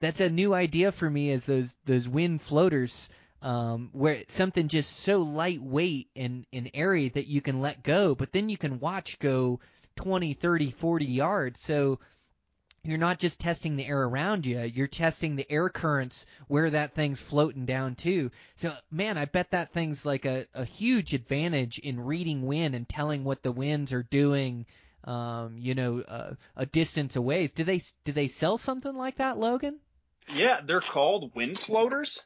[0.00, 1.30] that's a new idea for me.
[1.30, 3.08] Is those those wind floaters
[3.42, 8.32] um, where something just so lightweight and, and airy that you can let go, but
[8.32, 9.60] then you can watch go
[9.98, 11.60] 20, 30, 40 yards.
[11.60, 11.98] So
[12.84, 16.94] you're not just testing the air around you, you're testing the air currents where that
[16.94, 18.30] thing's floating down to.
[18.54, 22.88] So, man, I bet that thing's like a, a huge advantage in reading wind and
[22.88, 24.66] telling what the winds are doing.
[25.02, 27.46] Um, you know, uh, a distance away.
[27.46, 29.78] Do they do they sell something like that, Logan?
[30.34, 32.20] Yeah, they're called wind floaters,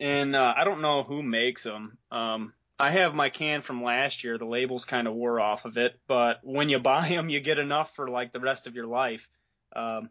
[0.00, 1.98] and uh, I don't know who makes them.
[2.10, 4.38] Um, I have my can from last year.
[4.38, 7.58] The labels kind of wore off of it, but when you buy them, you get
[7.58, 9.28] enough for like the rest of your life.
[9.74, 10.10] Um,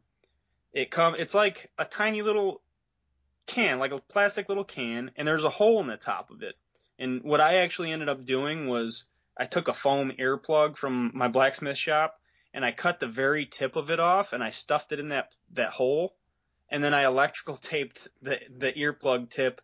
[0.74, 2.62] it come, it's like a tiny little
[3.46, 6.56] can, like a plastic little can, and there's a hole in the top of it.
[7.00, 9.06] And what I actually ended up doing was
[9.38, 12.20] I took a foam earplug from my blacksmith shop
[12.54, 15.30] and I cut the very tip of it off and I stuffed it in that
[15.54, 16.16] that hole,
[16.70, 19.62] and then I electrical taped the the earplug tip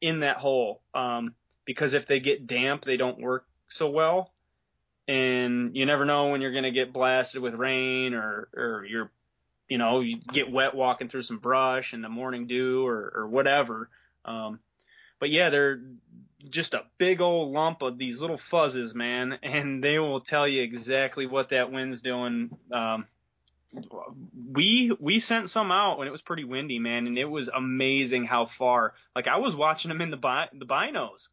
[0.00, 0.82] in that hole.
[0.94, 1.34] Um,
[1.64, 4.32] because if they get damp, they don't work so well.
[5.06, 9.10] And you never know when you're going to get blasted with rain or, or you're,
[9.68, 13.28] you know, you get wet walking through some brush in the morning dew or, or
[13.28, 13.90] whatever.
[14.24, 14.60] Um,
[15.18, 15.80] but yeah, they're
[16.48, 20.62] just a big old lump of these little fuzzes, man, and they will tell you
[20.62, 22.50] exactly what that wind's doing.
[22.72, 23.06] Um,
[24.52, 28.24] we we sent some out when it was pretty windy, man, and it was amazing
[28.24, 28.94] how far.
[29.16, 31.28] Like I was watching them in the bi- the binos.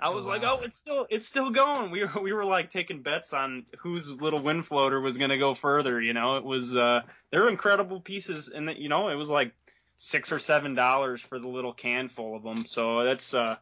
[0.00, 0.58] I was Oh, like, wow.
[0.60, 1.90] oh, it's still it's still going.
[1.90, 5.54] We were we were like taking bets on whose little wind floater was gonna go
[5.54, 6.00] further.
[6.00, 9.52] You know, it was uh they're incredible pieces, and that you know it was like
[9.98, 12.64] six or seven dollars for the little can full of them.
[12.66, 13.56] So that's uh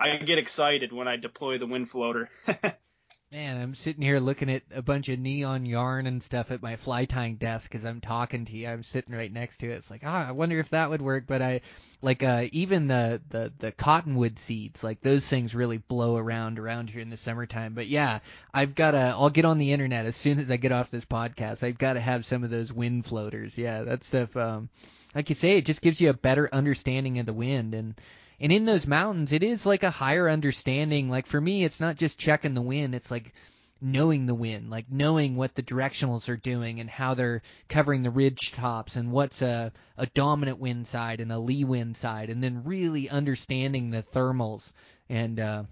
[0.00, 2.28] I get excited when I deploy the wind floater.
[3.30, 6.76] Man, I'm sitting here looking at a bunch of neon yarn and stuff at my
[6.76, 8.66] fly tying desk as I'm talking to you.
[8.66, 9.74] I'm sitting right next to it.
[9.74, 11.24] It's like, ah, I wonder if that would work.
[11.26, 11.60] But I,
[12.00, 16.88] like, uh, even the, the, the cottonwood seeds, like those things really blow around around
[16.88, 17.74] here in the summertime.
[17.74, 18.20] But yeah,
[18.54, 21.04] I've got to, I'll get on the internet as soon as I get off this
[21.04, 21.62] podcast.
[21.62, 23.58] I've got to have some of those wind floaters.
[23.58, 24.70] Yeah, that stuff, um,
[25.14, 27.94] like you say, it just gives you a better understanding of the wind and,
[28.40, 31.10] and in those mountains, it is like a higher understanding.
[31.10, 33.32] Like for me, it's not just checking the wind, it's like
[33.80, 38.10] knowing the wind, like knowing what the directionals are doing and how they're covering the
[38.10, 42.42] ridge tops and what's a, a dominant wind side and a lee wind side, and
[42.42, 44.72] then really understanding the thermals
[45.08, 45.62] and, uh,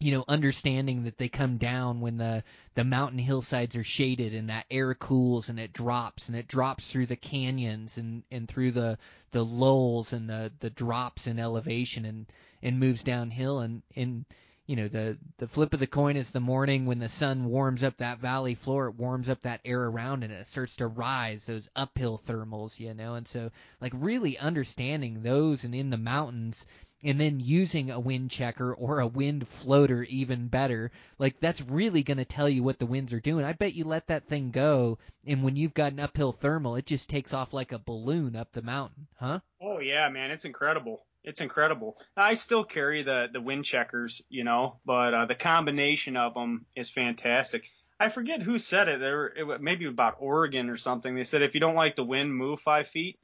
[0.00, 2.42] you know, understanding that they come down when the
[2.74, 6.90] the mountain hillsides are shaded and that air cools and it drops and it drops
[6.90, 8.96] through the canyons and and through the
[9.32, 12.26] the lulls and the the drops in elevation and
[12.62, 13.60] and moves downhill.
[13.60, 14.24] And and
[14.66, 17.82] you know the the flip of the coin is the morning when the sun warms
[17.82, 21.44] up that valley floor it warms up that air around and it starts to rise
[21.44, 23.16] those uphill thermals you know?
[23.16, 23.50] And so
[23.82, 26.64] like really understanding those and in the mountains
[27.02, 32.02] and then using a wind checker or a wind floater even better like that's really
[32.02, 34.50] going to tell you what the winds are doing i bet you let that thing
[34.50, 38.36] go and when you've got an uphill thermal it just takes off like a balloon
[38.36, 41.06] up the mountain huh Oh yeah, man, it's incredible.
[41.22, 41.98] It's incredible.
[42.16, 46.64] I still carry the the wind checkers, you know, but uh, the combination of them
[46.74, 47.70] is fantastic.
[47.98, 49.00] I forget who said it.
[49.00, 51.14] There, it maybe about Oregon or something.
[51.14, 53.18] They said if you don't like the wind, move five feet.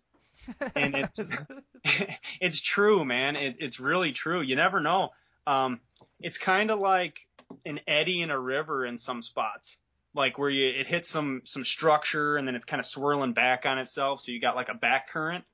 [0.75, 1.21] And it's
[2.41, 3.37] it's true, man.
[3.37, 4.41] It, it's really true.
[4.41, 5.11] You never know.
[5.47, 5.81] Um,
[6.21, 7.21] it's kind of like
[7.65, 9.79] an eddy in a river in some spots,
[10.15, 13.67] like where you it hits some some structure and then it's kind of swirling back
[13.67, 15.45] on itself, so you got like a back current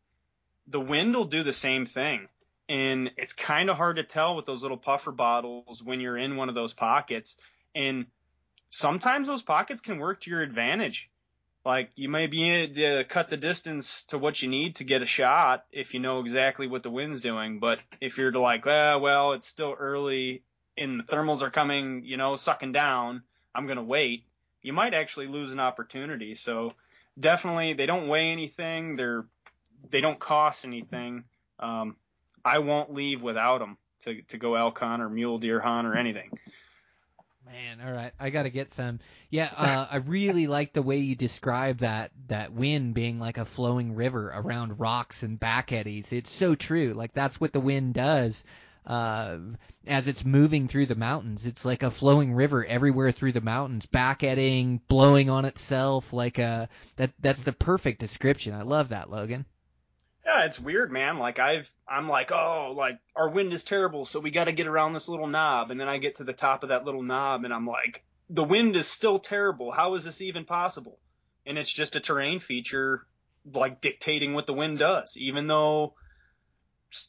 [0.67, 2.29] the wind will do the same thing.
[2.69, 6.37] And it's kind of hard to tell with those little puffer bottles when you're in
[6.37, 7.37] one of those pockets.
[7.75, 8.07] And
[8.71, 11.11] sometimes those pockets can work to your advantage.
[11.65, 15.03] Like you may be able to cut the distance to what you need to get
[15.03, 17.61] a shot if you know exactly what the wind's doing.
[17.61, 20.43] But if you're like, ah, well, it's still early
[20.77, 23.23] and the thermals are coming, you know, sucking down,
[23.55, 24.25] I'm to wait.
[24.63, 26.35] you might actually lose an opportunity.
[26.35, 26.73] So
[27.19, 28.97] definitely, they don't weigh anything.
[28.97, 29.25] They're
[29.91, 31.25] they don't cost anything.
[31.59, 31.97] Um,
[32.45, 35.97] I won't leave without them to to go elk hunt or mule deer hunt or
[35.97, 36.31] anything.
[37.47, 39.01] Man, all right, I got to get some.
[39.31, 43.45] Yeah, uh, I really like the way you describe that that wind being like a
[43.45, 46.13] flowing river around rocks and back eddies.
[46.13, 46.95] It's so true.
[46.95, 48.45] Like that's what the wind does.
[48.85, 49.39] Uh,
[49.87, 53.87] as it's moving through the mountains, it's like a flowing river everywhere through the mountains,
[53.87, 56.13] back eddying, blowing on itself.
[56.13, 58.55] Like a that that's the perfect description.
[58.55, 59.45] I love that, Logan.
[60.25, 61.19] Yeah, it's weird, man.
[61.19, 64.67] Like I've, I'm like, oh, like our wind is terrible, so we got to get
[64.67, 67.45] around this little knob, and then I get to the top of that little knob,
[67.45, 69.73] and I'm like, the wind is still terrible.
[69.73, 70.99] How is this even possible?
[71.45, 73.07] And it's just a terrain feature,
[73.53, 75.17] like dictating what the wind does.
[75.17, 75.95] Even though,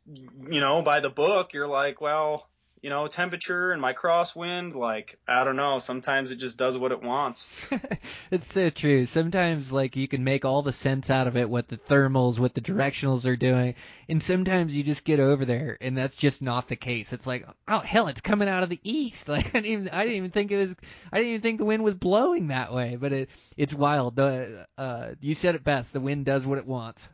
[0.05, 2.49] you know, by the book, you're like, well,
[2.83, 6.91] you know, temperature and my crosswind, like, I don't know, sometimes it just does what
[6.91, 7.47] it wants.
[8.31, 9.05] it's so true.
[9.05, 12.53] Sometimes, like, you can make all the sense out of it, what the thermals, what
[12.53, 13.75] the directionals are doing,
[14.09, 17.13] and sometimes you just get over there, and that's just not the case.
[17.13, 19.27] It's like, oh, hell, it's coming out of the east.
[19.33, 20.75] Like, I didn't even, I didn't even think it was,
[21.11, 24.15] I didn't even think the wind was blowing that way, but it, it's wild.
[24.17, 25.91] The, uh, you said it best.
[25.93, 27.09] The wind does what it wants.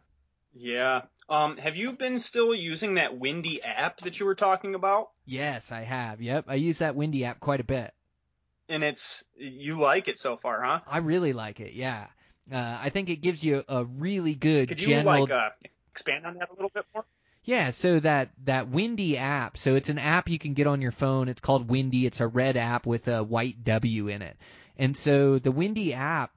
[0.53, 1.03] Yeah.
[1.29, 5.09] Um, have you been still using that Windy app that you were talking about?
[5.25, 6.21] Yes, I have.
[6.21, 7.93] Yep, I use that Windy app quite a bit.
[8.67, 10.79] And it's you like it so far, huh?
[10.87, 11.73] I really like it.
[11.73, 12.07] Yeah,
[12.51, 15.15] uh, I think it gives you a really good Could general.
[15.15, 15.49] you like uh,
[15.91, 17.05] expand on that a little bit more?
[17.43, 20.91] Yeah, so that that Windy app, so it's an app you can get on your
[20.91, 21.29] phone.
[21.29, 22.05] It's called Windy.
[22.05, 24.37] It's a red app with a white W in it.
[24.77, 26.31] And so the Windy app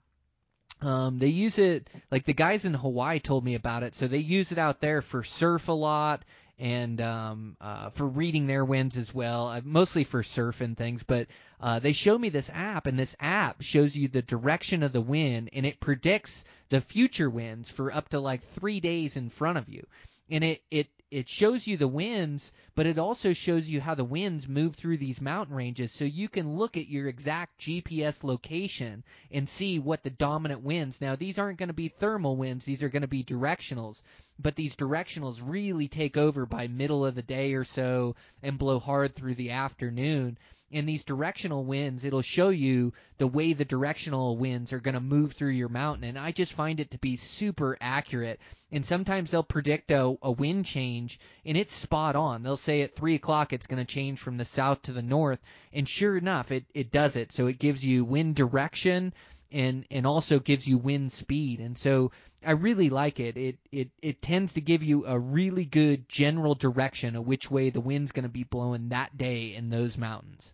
[0.82, 3.94] um, they use it like the guys in Hawaii told me about it.
[3.94, 6.24] So they use it out there for surf a lot
[6.58, 11.02] and um, uh, for reading their winds as well, uh, mostly for surf and things.
[11.02, 11.26] But
[11.60, 15.00] uh, they show me this app, and this app shows you the direction of the
[15.00, 19.58] wind, and it predicts the future winds for up to like three days in front
[19.58, 19.86] of you.
[20.30, 24.02] And it it it shows you the winds, but it also shows you how the
[24.02, 25.92] winds move through these mountain ranges.
[25.92, 31.02] So you can look at your exact GPS location and see what the dominant winds.
[31.02, 34.00] Now, these aren't going to be thermal winds, these are going to be directionals,
[34.38, 38.78] but these directionals really take over by middle of the day or so and blow
[38.78, 40.38] hard through the afternoon
[40.72, 45.00] in these directional winds, it'll show you the way the directional winds are going to
[45.00, 46.04] move through your mountain.
[46.04, 48.40] And I just find it to be super accurate.
[48.72, 52.42] And sometimes they'll predict a, a wind change, and it's spot on.
[52.42, 55.40] They'll say at 3 o'clock it's going to change from the south to the north.
[55.74, 57.32] And sure enough, it, it does it.
[57.32, 59.12] So it gives you wind direction
[59.52, 61.60] and and also gives you wind speed.
[61.60, 62.10] And so
[62.44, 63.36] I really like it.
[63.36, 67.68] It it it tends to give you a really good general direction of which way
[67.70, 70.52] the wind's going to be blowing that day in those mountains.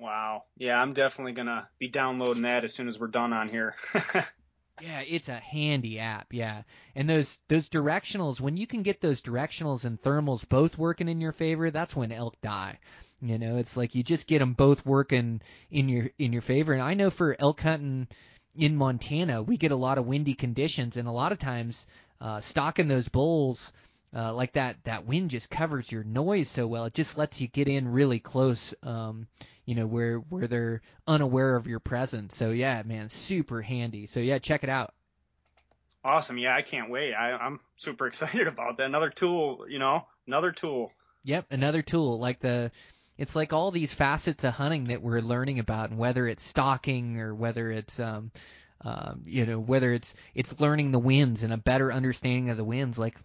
[0.00, 0.44] Wow.
[0.56, 3.74] Yeah, I'm definitely gonna be downloading that as soon as we're done on here.
[4.80, 6.32] yeah, it's a handy app.
[6.32, 6.62] Yeah,
[6.94, 11.20] and those those directionals when you can get those directionals and thermals both working in
[11.20, 12.78] your favor, that's when elk die.
[13.20, 16.72] You know, it's like you just get them both working in your in your favor.
[16.72, 18.08] And I know for elk hunting
[18.56, 21.86] in Montana, we get a lot of windy conditions, and a lot of times
[22.22, 23.74] uh, stalking those bulls
[24.14, 26.86] uh, like that that wind just covers your noise so well.
[26.86, 29.28] It just lets you get in really close, um,
[29.70, 32.36] you know, where where they're unaware of your presence.
[32.36, 34.06] So yeah, man, super handy.
[34.06, 34.92] So yeah, check it out.
[36.04, 36.38] Awesome.
[36.38, 37.14] Yeah, I can't wait.
[37.14, 38.86] I, I'm super excited about that.
[38.86, 40.92] Another tool, you know, another tool.
[41.22, 42.72] Yep, another tool like the.
[43.16, 47.18] It's like all these facets of hunting that we're learning about, and whether it's stalking
[47.18, 48.32] or whether it's um,
[48.80, 52.64] um, you know, whether it's it's learning the winds and a better understanding of the
[52.64, 52.98] winds.
[52.98, 53.16] Like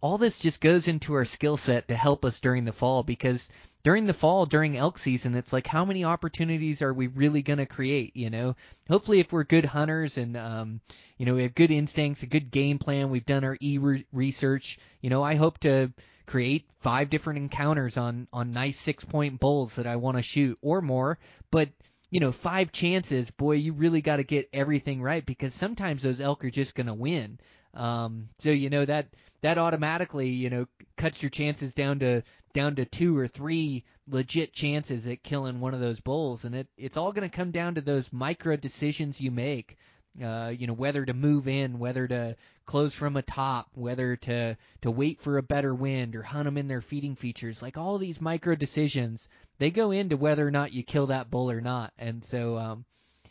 [0.00, 3.48] all this just goes into our skill set to help us during the fall because
[3.82, 7.58] during the fall during elk season it's like how many opportunities are we really going
[7.58, 8.54] to create you know?
[8.88, 10.80] Hopefully if we're good hunters and um
[11.16, 13.78] you know we have good instincts a good game plan we've done our e
[14.12, 15.92] research you know i hope to
[16.28, 20.58] create five different encounters on on nice six point bulls that i want to shoot
[20.60, 21.18] or more.
[21.50, 21.70] But
[22.10, 26.20] you know five chances boy you really got to get everything right because sometimes those
[26.20, 27.38] elk are just going to win.
[27.74, 29.08] Um so you know that
[29.40, 30.66] that automatically, you know,
[30.96, 32.22] cuts your chances down to
[32.52, 36.68] down to two or three legit chances at killing one of those bulls, and it
[36.76, 39.76] it's all going to come down to those micro decisions you make.
[40.22, 42.34] Uh, you know, whether to move in, whether to
[42.64, 46.58] close from a top, whether to to wait for a better wind or hunt them
[46.58, 47.62] in their feeding features.
[47.62, 49.28] Like all these micro decisions,
[49.58, 51.92] they go into whether or not you kill that bull or not.
[51.98, 52.84] And so, um,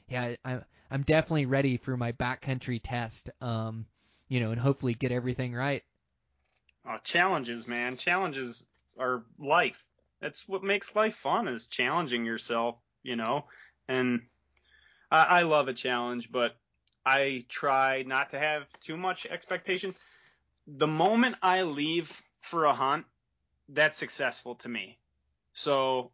[0.08, 0.60] yeah, I,
[0.90, 3.32] I'm definitely ready for my backcountry test.
[3.42, 3.86] Um,
[4.30, 5.84] you know, and hopefully get everything right.
[6.86, 7.98] Oh, challenges, man.
[7.98, 8.66] Challenges
[9.00, 9.84] are life.
[10.22, 13.46] That's what makes life fun is challenging yourself, you know.
[13.88, 14.22] And
[15.12, 16.56] I, I love a challenge, but
[17.06, 19.98] I try not to have too much expectations.
[20.68, 23.06] The moment I leave for a hunt,
[23.70, 24.98] that's successful to me.
[25.54, 26.12] So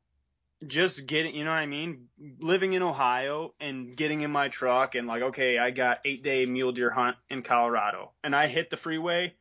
[0.68, 2.08] just getting, you know what I mean?
[2.40, 6.46] Living in Ohio and getting in my truck and like, okay, I got eight day
[6.46, 9.34] mule deer hunt in Colorado and I hit the freeway.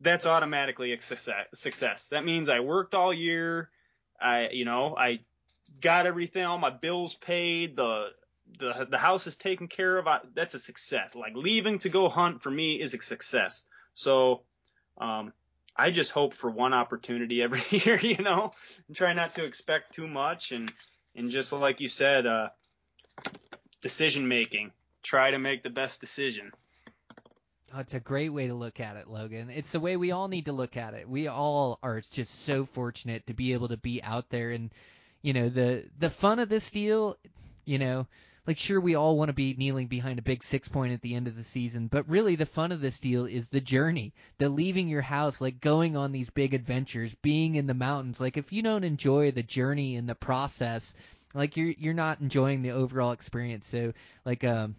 [0.00, 1.46] That's automatically a success.
[1.54, 2.08] Success.
[2.08, 3.70] That means I worked all year.
[4.20, 5.20] I, you know, I
[5.80, 7.76] got everything, all my bills paid.
[7.76, 8.08] The
[8.58, 10.06] the the house is taken care of.
[10.06, 11.14] I, that's a success.
[11.14, 13.64] Like leaving to go hunt for me is a success.
[13.94, 14.42] So,
[14.98, 15.32] um,
[15.76, 18.52] I just hope for one opportunity every year, you know,
[18.86, 20.72] and try not to expect too much and,
[21.16, 22.48] and just like you said, uh,
[23.82, 24.72] decision making,
[25.02, 26.52] try to make the best decision.
[27.72, 29.50] Oh, it's a great way to look at it, Logan.
[29.50, 31.08] It's the way we all need to look at it.
[31.08, 34.70] We all are just so fortunate to be able to be out there and,
[35.22, 37.16] you know, the the fun of this deal,
[37.64, 38.06] you know,
[38.46, 41.14] like sure we all want to be kneeling behind a big six point at the
[41.14, 44.48] end of the season, but really the fun of this deal is the journey, the
[44.48, 48.20] leaving your house, like going on these big adventures, being in the mountains.
[48.20, 50.94] Like if you don't enjoy the journey and the process,
[51.34, 53.66] like you're you're not enjoying the overall experience.
[53.66, 53.94] So
[54.24, 54.76] like um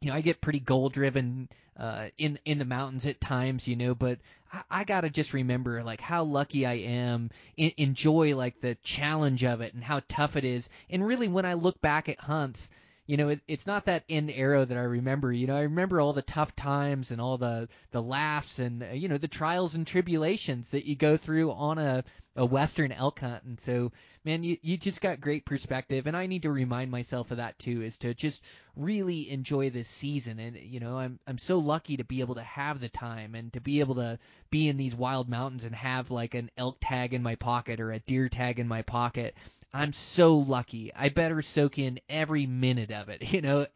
[0.00, 3.76] you know, I get pretty goal driven uh, in in the mountains at times, you
[3.76, 4.18] know, but
[4.52, 9.44] I, I gotta just remember like how lucky I am, in, enjoy like the challenge
[9.44, 12.70] of it and how tough it is, and really when I look back at hunts,
[13.06, 15.32] you know, it, it's not that end arrow that I remember.
[15.32, 18.86] You know, I remember all the tough times and all the the laughs and uh,
[18.86, 22.04] you know the trials and tribulations that you go through on a
[22.36, 23.44] a western elk hunt.
[23.44, 23.92] And so,
[24.24, 27.58] man, you you just got great perspective, and I need to remind myself of that
[27.58, 28.42] too, is to just
[28.76, 30.38] really enjoy this season.
[30.40, 33.52] And you know, I'm I'm so lucky to be able to have the time and
[33.52, 34.18] to be able to
[34.50, 37.92] be in these wild mountains and have like an elk tag in my pocket or
[37.92, 39.34] a deer tag in my pocket
[39.74, 40.92] I'm so lucky.
[40.94, 43.66] I better soak in every minute of it, you know,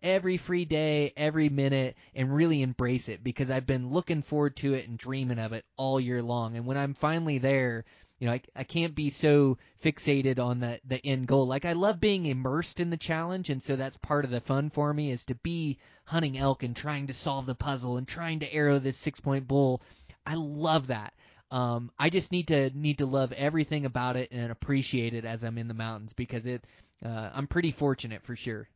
[0.00, 4.74] every free day, every minute, and really embrace it because I've been looking forward to
[4.74, 6.54] it and dreaming of it all year long.
[6.56, 7.84] And when I'm finally there,
[8.20, 11.48] you know, I, I can't be so fixated on the, the end goal.
[11.48, 14.70] Like, I love being immersed in the challenge, and so that's part of the fun
[14.70, 18.38] for me is to be hunting elk and trying to solve the puzzle and trying
[18.40, 19.82] to arrow this six point bull.
[20.24, 21.12] I love that.
[21.50, 25.42] Um, I just need to need to love everything about it and appreciate it as
[25.42, 26.64] I'm in the mountains because it.
[27.04, 28.68] Uh, I'm pretty fortunate for sure.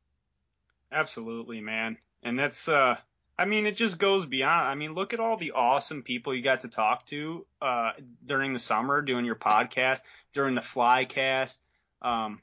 [0.90, 1.98] Absolutely, man.
[2.22, 2.96] And that's uh
[3.38, 4.68] I mean it just goes beyond.
[4.68, 7.92] I mean, look at all the awesome people you got to talk to uh
[8.24, 10.00] during the summer doing your podcast,
[10.32, 11.56] during the flycast.
[12.00, 12.40] Um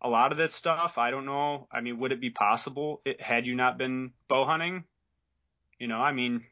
[0.00, 1.68] a lot of this stuff, I don't know.
[1.70, 4.84] I mean, would it be possible it, had you not been bow hunting?
[5.78, 6.44] You know, I mean,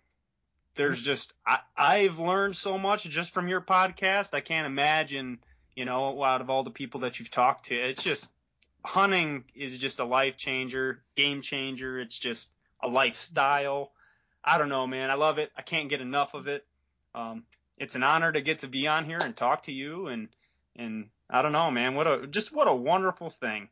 [0.76, 4.34] there's just I, I've learned so much just from your podcast.
[4.34, 5.38] I can't imagine,
[5.74, 8.30] you know, out of all the people that you've talked to, it's just
[8.84, 12.00] hunting is just a life changer, game changer.
[12.00, 12.50] It's just
[12.82, 13.92] a lifestyle.
[14.42, 15.10] I don't know, man.
[15.10, 15.50] I love it.
[15.56, 16.64] I can't get enough of it.
[17.14, 17.44] Um,
[17.76, 20.28] it's an honor to get to be on here and talk to you and
[20.76, 21.94] and I don't know, man.
[21.94, 23.68] What a just what a wonderful thing.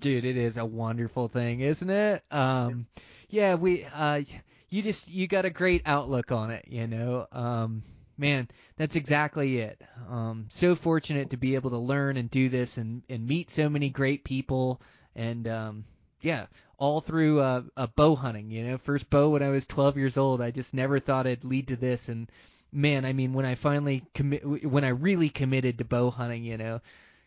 [0.00, 2.22] Dude, it is a wonderful thing, isn't it?
[2.30, 2.86] Um,
[3.28, 4.22] yeah, we uh
[4.68, 7.26] you just you got a great outlook on it, you know.
[7.32, 7.82] Um,
[8.18, 9.80] man, that's exactly it.
[10.08, 13.68] Um, so fortunate to be able to learn and do this and and meet so
[13.68, 14.80] many great people
[15.14, 15.84] and um,
[16.20, 16.46] yeah,
[16.78, 18.50] all through uh, uh, bow hunting.
[18.50, 20.40] You know, first bow when I was 12 years old.
[20.40, 22.30] I just never thought it'd lead to this and
[22.72, 26.58] man, I mean, when I finally commit, when I really committed to bow hunting, you
[26.58, 26.80] know,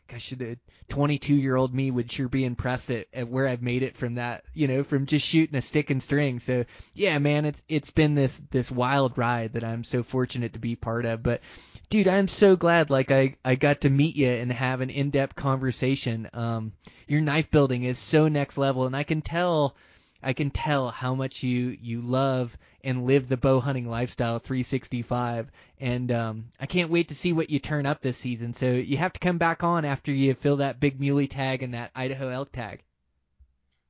[0.09, 0.57] gosh, the
[0.89, 4.15] 22 year old me would sure be impressed at, at where I've made it from
[4.15, 6.39] that, you know, from just shooting a stick and string.
[6.39, 10.59] So yeah, man, it's, it's been this, this wild ride that I'm so fortunate to
[10.59, 11.21] be part of.
[11.21, 11.41] But
[11.89, 15.35] dude, I'm so glad like I, I got to meet you and have an in-depth
[15.35, 16.29] conversation.
[16.33, 16.73] Um,
[17.07, 19.75] your knife building is so next level and I can tell,
[20.23, 25.49] I can tell how much you, you love and live the bow hunting lifestyle 365.
[25.79, 28.53] And um, I can't wait to see what you turn up this season.
[28.53, 31.73] So you have to come back on after you fill that big muley tag and
[31.73, 32.81] that Idaho elk tag.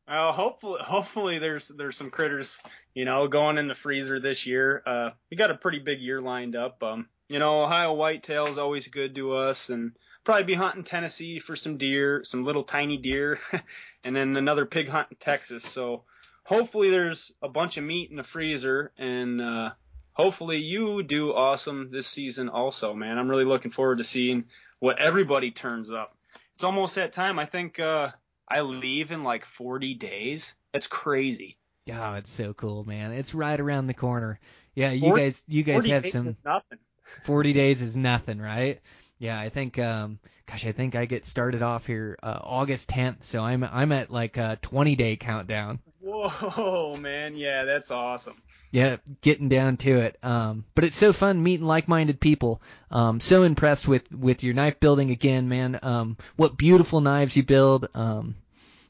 [0.08, 2.60] Well, hopefully, hopefully there's there's some critters,
[2.94, 4.82] you know, going in the freezer this year.
[4.86, 6.82] Uh, we got a pretty big year lined up.
[6.82, 9.92] Um, you know, Ohio whitetail is always good to us, and
[10.24, 13.40] probably be hunting Tennessee for some deer, some little tiny deer,
[14.04, 15.64] and then another pig hunt in Texas.
[15.64, 16.04] So
[16.50, 19.70] hopefully there's a bunch of meat in the freezer and uh,
[20.14, 23.20] hopefully you do awesome this season also, man.
[23.20, 24.46] I'm really looking forward to seeing
[24.80, 26.18] what everybody turns up.
[26.56, 27.38] It's almost that time.
[27.38, 28.10] I think uh,
[28.48, 30.56] I leave in like 40 days.
[30.74, 31.56] that's crazy.
[31.92, 33.12] Oh, it's so cool, man.
[33.12, 34.40] It's right around the corner.
[34.74, 36.80] Yeah, you 40, guys you guys have some nothing.
[37.26, 38.82] 40 days is nothing, right?
[39.20, 43.24] Yeah, I think, um, gosh, I think I get started off here uh, August 10th,
[43.24, 45.80] so I'm I'm at like a 20 day countdown.
[46.28, 48.42] Whoa, man, yeah, that's awesome.
[48.72, 50.18] Yeah, getting down to it.
[50.22, 52.62] Um, but it's so fun meeting like-minded people.
[52.92, 55.80] Um, so impressed with with your knife building again, man.
[55.82, 57.88] Um, what beautiful knives you build.
[57.96, 58.36] Um,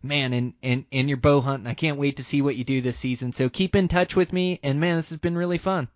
[0.03, 1.67] man, and and and your bow hunting.
[1.67, 3.31] I can't wait to see what you do this season.
[3.31, 5.87] So keep in touch with me, and man, this has been really fun.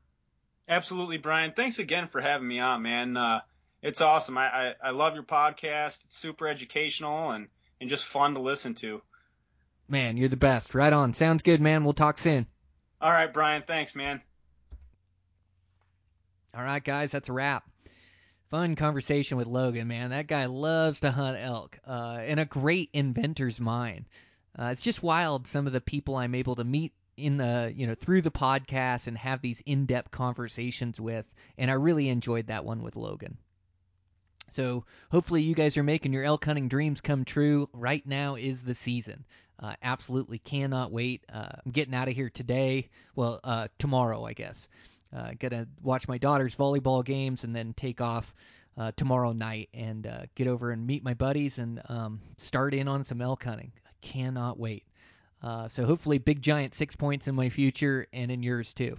[0.67, 1.51] Absolutely, Brian.
[1.53, 3.17] Thanks again for having me on, man.
[3.17, 3.41] Uh,
[3.81, 4.37] it's awesome.
[4.37, 6.05] I, I, I love your podcast.
[6.05, 7.49] It's super educational and,
[7.81, 9.01] and just fun to listen to.
[9.87, 10.73] Man, you're the best.
[10.73, 11.13] Right on.
[11.13, 11.83] Sounds good, man.
[11.83, 12.47] We'll talk soon.
[13.01, 13.63] All right, Brian.
[13.67, 14.21] Thanks, man.
[16.55, 17.11] All right, guys.
[17.11, 17.63] That's a wrap.
[18.49, 20.11] Fun conversation with Logan, man.
[20.11, 24.05] That guy loves to hunt elk, uh, and a great inventor's mind.
[24.57, 27.87] Uh, it's just wild some of the people I'm able to meet in the you
[27.87, 31.27] know through the podcast and have these in-depth conversations with,
[31.57, 33.37] and I really enjoyed that one with Logan.
[34.49, 37.69] So hopefully you guys are making your elk hunting dreams come true.
[37.73, 39.25] Right now is the season.
[39.59, 41.23] Uh, absolutely cannot wait.
[41.31, 42.89] Uh, I'm getting out of here today.
[43.15, 44.67] Well, uh, tomorrow, I guess.
[45.15, 48.33] Uh, gonna watch my daughter's volleyball games and then take off
[48.77, 52.87] uh, tomorrow night and uh, get over and meet my buddies and um, start in
[52.87, 53.71] on some elk hunting.
[53.85, 54.85] I cannot wait.
[55.67, 58.97] So hopefully, big giant six points in my future and in yours too.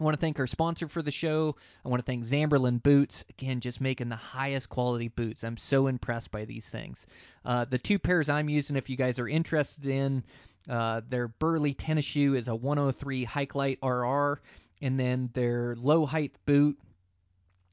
[0.00, 1.56] I want to thank our sponsor for the show.
[1.84, 3.24] I want to thank Zamberlan Boots.
[3.30, 5.42] Again, just making the highest quality boots.
[5.42, 7.06] I'm so impressed by these things.
[7.44, 10.22] Uh, the two pairs I'm using, if you guys are interested in,
[10.68, 14.40] uh, their Burley tennis shoe is a 103 Hike Lite RR,
[14.80, 16.78] and then their low height boot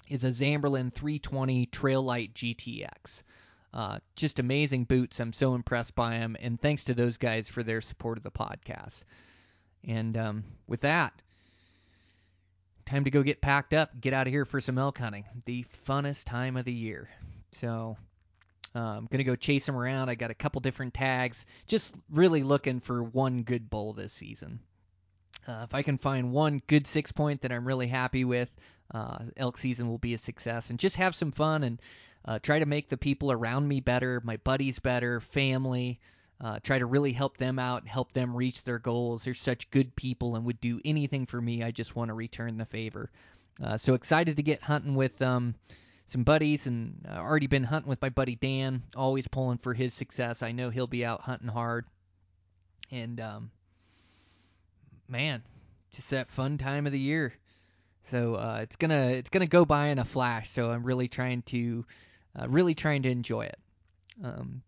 [0.09, 3.23] is a Zamberlan 320 Trail Lite GTX.
[3.73, 5.19] Uh, just amazing boots.
[5.19, 8.31] I'm so impressed by them, and thanks to those guys for their support of the
[8.31, 9.03] podcast.
[9.83, 11.21] And um, with that,
[12.85, 15.25] time to go get packed up, get out of here for some elk hunting.
[15.45, 17.09] The funnest time of the year.
[17.51, 17.97] So
[18.75, 20.09] I'm gonna go chase them around.
[20.09, 21.45] I got a couple different tags.
[21.67, 24.59] Just really looking for one good bull this season.
[25.47, 28.49] Uh, if I can find one good six point that I'm really happy with,
[28.93, 30.69] uh, elk season will be a success.
[30.69, 31.81] And just have some fun and
[32.25, 35.99] uh, try to make the people around me better, my buddies better, family.
[36.41, 39.23] Uh, try to really help them out, help them reach their goals.
[39.23, 41.63] They're such good people and would do anything for me.
[41.63, 43.09] I just want to return the favor.
[43.63, 45.55] Uh, so excited to get hunting with um,
[46.05, 48.83] some buddies, and uh, already been hunting with my buddy Dan.
[48.95, 50.43] Always pulling for his success.
[50.43, 51.85] I know he'll be out hunting hard,
[52.91, 53.51] and um,
[55.07, 55.41] man,
[55.93, 57.33] just that fun time of the year.
[58.03, 60.49] So uh, it's gonna it's gonna go by in a flash.
[60.49, 61.85] So I'm really trying to
[62.37, 63.59] uh, really trying to enjoy it.
[64.23, 64.61] Um,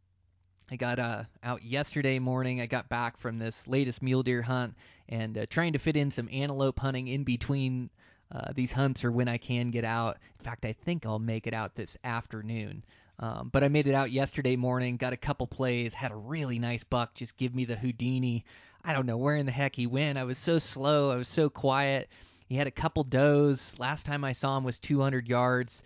[0.69, 2.59] I got uh, out yesterday morning.
[2.59, 4.75] I got back from this latest mule deer hunt
[5.07, 7.89] and uh, trying to fit in some antelope hunting in between
[8.31, 10.17] uh, these hunts or when I can get out.
[10.39, 12.83] In fact, I think I'll make it out this afternoon.
[13.19, 16.59] Um, but I made it out yesterday morning, got a couple plays, had a really
[16.59, 18.43] nice buck just give me the Houdini.
[18.83, 20.17] I don't know where in the heck he went.
[20.17, 22.09] I was so slow, I was so quiet.
[22.47, 23.73] He had a couple does.
[23.79, 25.83] Last time I saw him was 200 yards.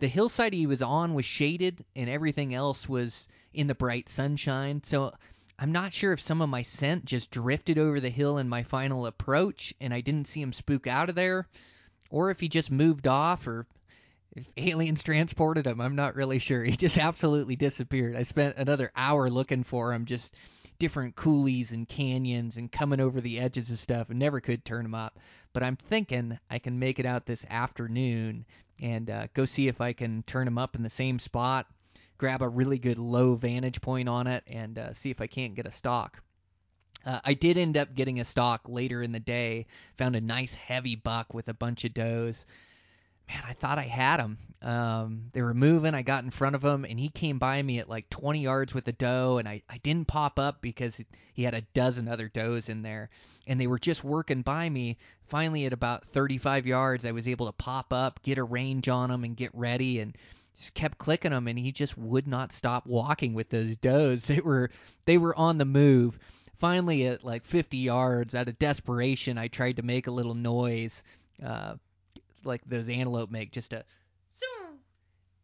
[0.00, 4.82] The hillside he was on was shaded, and everything else was in the bright sunshine.
[4.82, 5.12] So
[5.58, 8.62] I'm not sure if some of my scent just drifted over the hill in my
[8.62, 11.46] final approach and I didn't see him spook out of there,
[12.10, 13.66] or if he just moved off, or
[14.34, 15.80] if aliens transported him.
[15.80, 16.64] I'm not really sure.
[16.64, 18.16] He just absolutely disappeared.
[18.16, 20.34] I spent another hour looking for him, just
[20.78, 24.84] different coulees and canyons and coming over the edges of stuff, and never could turn
[24.84, 25.18] him up.
[25.52, 28.46] But I'm thinking I can make it out this afternoon
[28.80, 31.66] and uh, go see if I can turn him up in the same spot
[32.22, 35.56] grab a really good low vantage point on it and uh, see if I can't
[35.56, 36.22] get a stock.
[37.04, 39.66] Uh, I did end up getting a stock later in the day.
[39.98, 42.46] Found a nice heavy buck with a bunch of does.
[43.28, 44.38] Man, I thought I had him.
[44.62, 45.96] Um, they were moving.
[45.96, 48.72] I got in front of him, and he came by me at like 20 yards
[48.72, 51.02] with a doe, and I, I didn't pop up because
[51.34, 53.10] he had a dozen other does in there,
[53.48, 54.96] and they were just working by me.
[55.24, 59.10] Finally, at about 35 yards, I was able to pop up, get a range on
[59.10, 60.16] him, and get ready, and
[60.56, 64.24] just kept clicking them and he just would not stop walking with those does.
[64.26, 64.70] They were
[65.04, 66.18] they were on the move.
[66.58, 71.02] Finally at like 50 yards out of desperation i tried to make a little noise
[71.44, 71.74] uh,
[72.44, 73.84] like those antelope make just to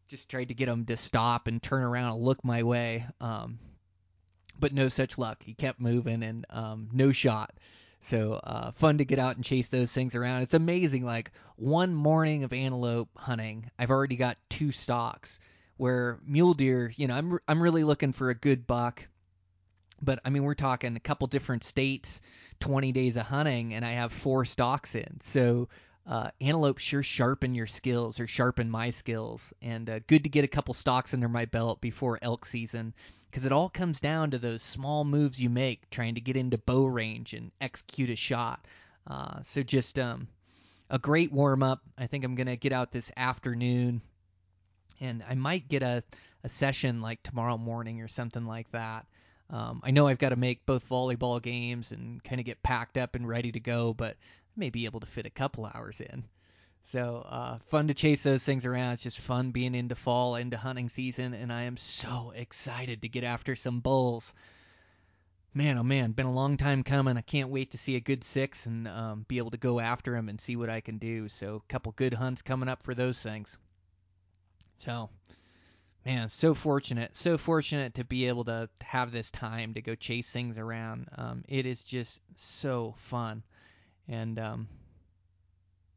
[0.06, 3.58] just tried to get him to stop and turn around and look my way um,
[4.58, 5.42] but no such luck.
[5.42, 7.52] He kept moving and um, no shot
[8.02, 10.42] so uh, fun to get out and chase those things around.
[10.42, 11.04] It's amazing.
[11.04, 15.40] Like one morning of antelope hunting, I've already got two stocks.
[15.76, 19.06] Where mule deer, you know, I'm I'm really looking for a good buck,
[20.02, 22.20] but I mean we're talking a couple different states,
[22.58, 25.20] 20 days of hunting, and I have four stocks in.
[25.20, 25.68] So
[26.04, 29.52] uh, antelope sure sharpen your skills or sharpen my skills.
[29.62, 32.94] And uh, good to get a couple stalks under my belt before elk season
[33.30, 36.58] because it all comes down to those small moves you make trying to get into
[36.58, 38.64] bow range and execute a shot.
[39.06, 40.28] Uh, so just um,
[40.90, 41.80] a great warm up.
[41.96, 44.00] I think I'm gonna get out this afternoon,
[45.00, 46.02] and I might get a,
[46.44, 49.06] a session like tomorrow morning or something like that.
[49.50, 52.98] Um, I know I've got to make both volleyball games and kind of get packed
[52.98, 56.00] up and ready to go, but I may be able to fit a couple hours
[56.00, 56.24] in.
[56.90, 58.94] So uh, fun to chase those things around.
[58.94, 63.10] It's just fun being into fall, into hunting season, and I am so excited to
[63.10, 64.32] get after some bulls.
[65.52, 67.18] Man, oh man, been a long time coming.
[67.18, 70.12] I can't wait to see a good six and um, be able to go after
[70.12, 71.28] them and see what I can do.
[71.28, 73.58] So, a couple good hunts coming up for those things.
[74.78, 75.10] So,
[76.06, 80.30] man, so fortunate, so fortunate to be able to have this time to go chase
[80.30, 81.10] things around.
[81.18, 83.42] Um, it is just so fun,
[84.08, 84.68] and um,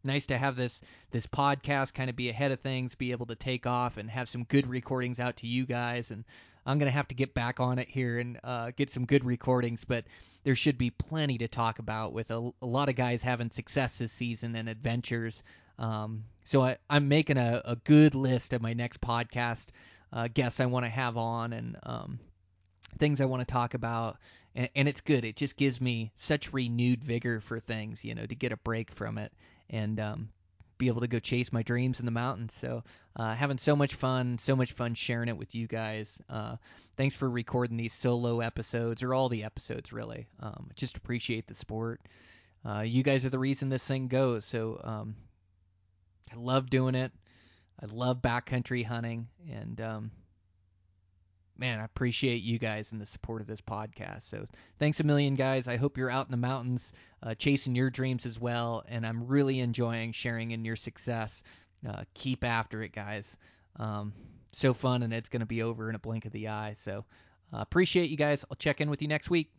[0.04, 3.36] nice to have this this podcast kind of be ahead of things, be able to
[3.36, 6.12] take off and have some good recordings out to you guys.
[6.12, 6.24] And
[6.66, 9.84] I'm gonna have to get back on it here and uh, get some good recordings,
[9.84, 10.06] but
[10.44, 13.98] there should be plenty to talk about with a, a lot of guys having success
[13.98, 15.44] this season and adventures.
[15.78, 19.70] Um, so I, am making a, a, good list of my next podcast
[20.14, 22.20] uh, guests I want to have on and um,
[23.00, 24.18] things I want to talk about.
[24.54, 25.24] And, and, it's good.
[25.24, 28.92] It just gives me such renewed vigor for things, you know, to get a break
[28.92, 29.32] from it
[29.72, 30.30] and um,
[30.78, 32.54] be able to go chase my dreams in the mountains.
[32.54, 32.84] So,
[33.16, 36.22] uh, having so much fun, so much fun sharing it with you guys.
[36.30, 36.58] Uh,
[36.98, 40.28] thanks for recording these solo episodes or all the episodes, really.
[40.40, 42.02] Um, just appreciate the support.
[42.64, 44.46] Uh, you guys are the reason this thing goes.
[44.46, 45.16] So, um,
[46.32, 47.12] I love doing it.
[47.82, 50.12] I love backcountry hunting, and um,
[51.58, 54.24] man, I appreciate you guys and the support of this podcast.
[54.24, 54.46] So
[54.80, 55.68] thanks a million, guys.
[55.68, 56.94] I hope you're out in the mountains
[57.24, 58.84] uh, chasing your dreams as well.
[58.88, 61.44] And I'm really enjoying sharing in your success.
[61.88, 63.38] Uh, keep after it, guys.
[63.78, 64.14] Um,
[64.52, 66.74] so fun, and it's going to be over in a blink of the eye.
[66.78, 67.06] So
[67.54, 68.46] uh, appreciate you guys.
[68.50, 69.50] I'll check in with you next week.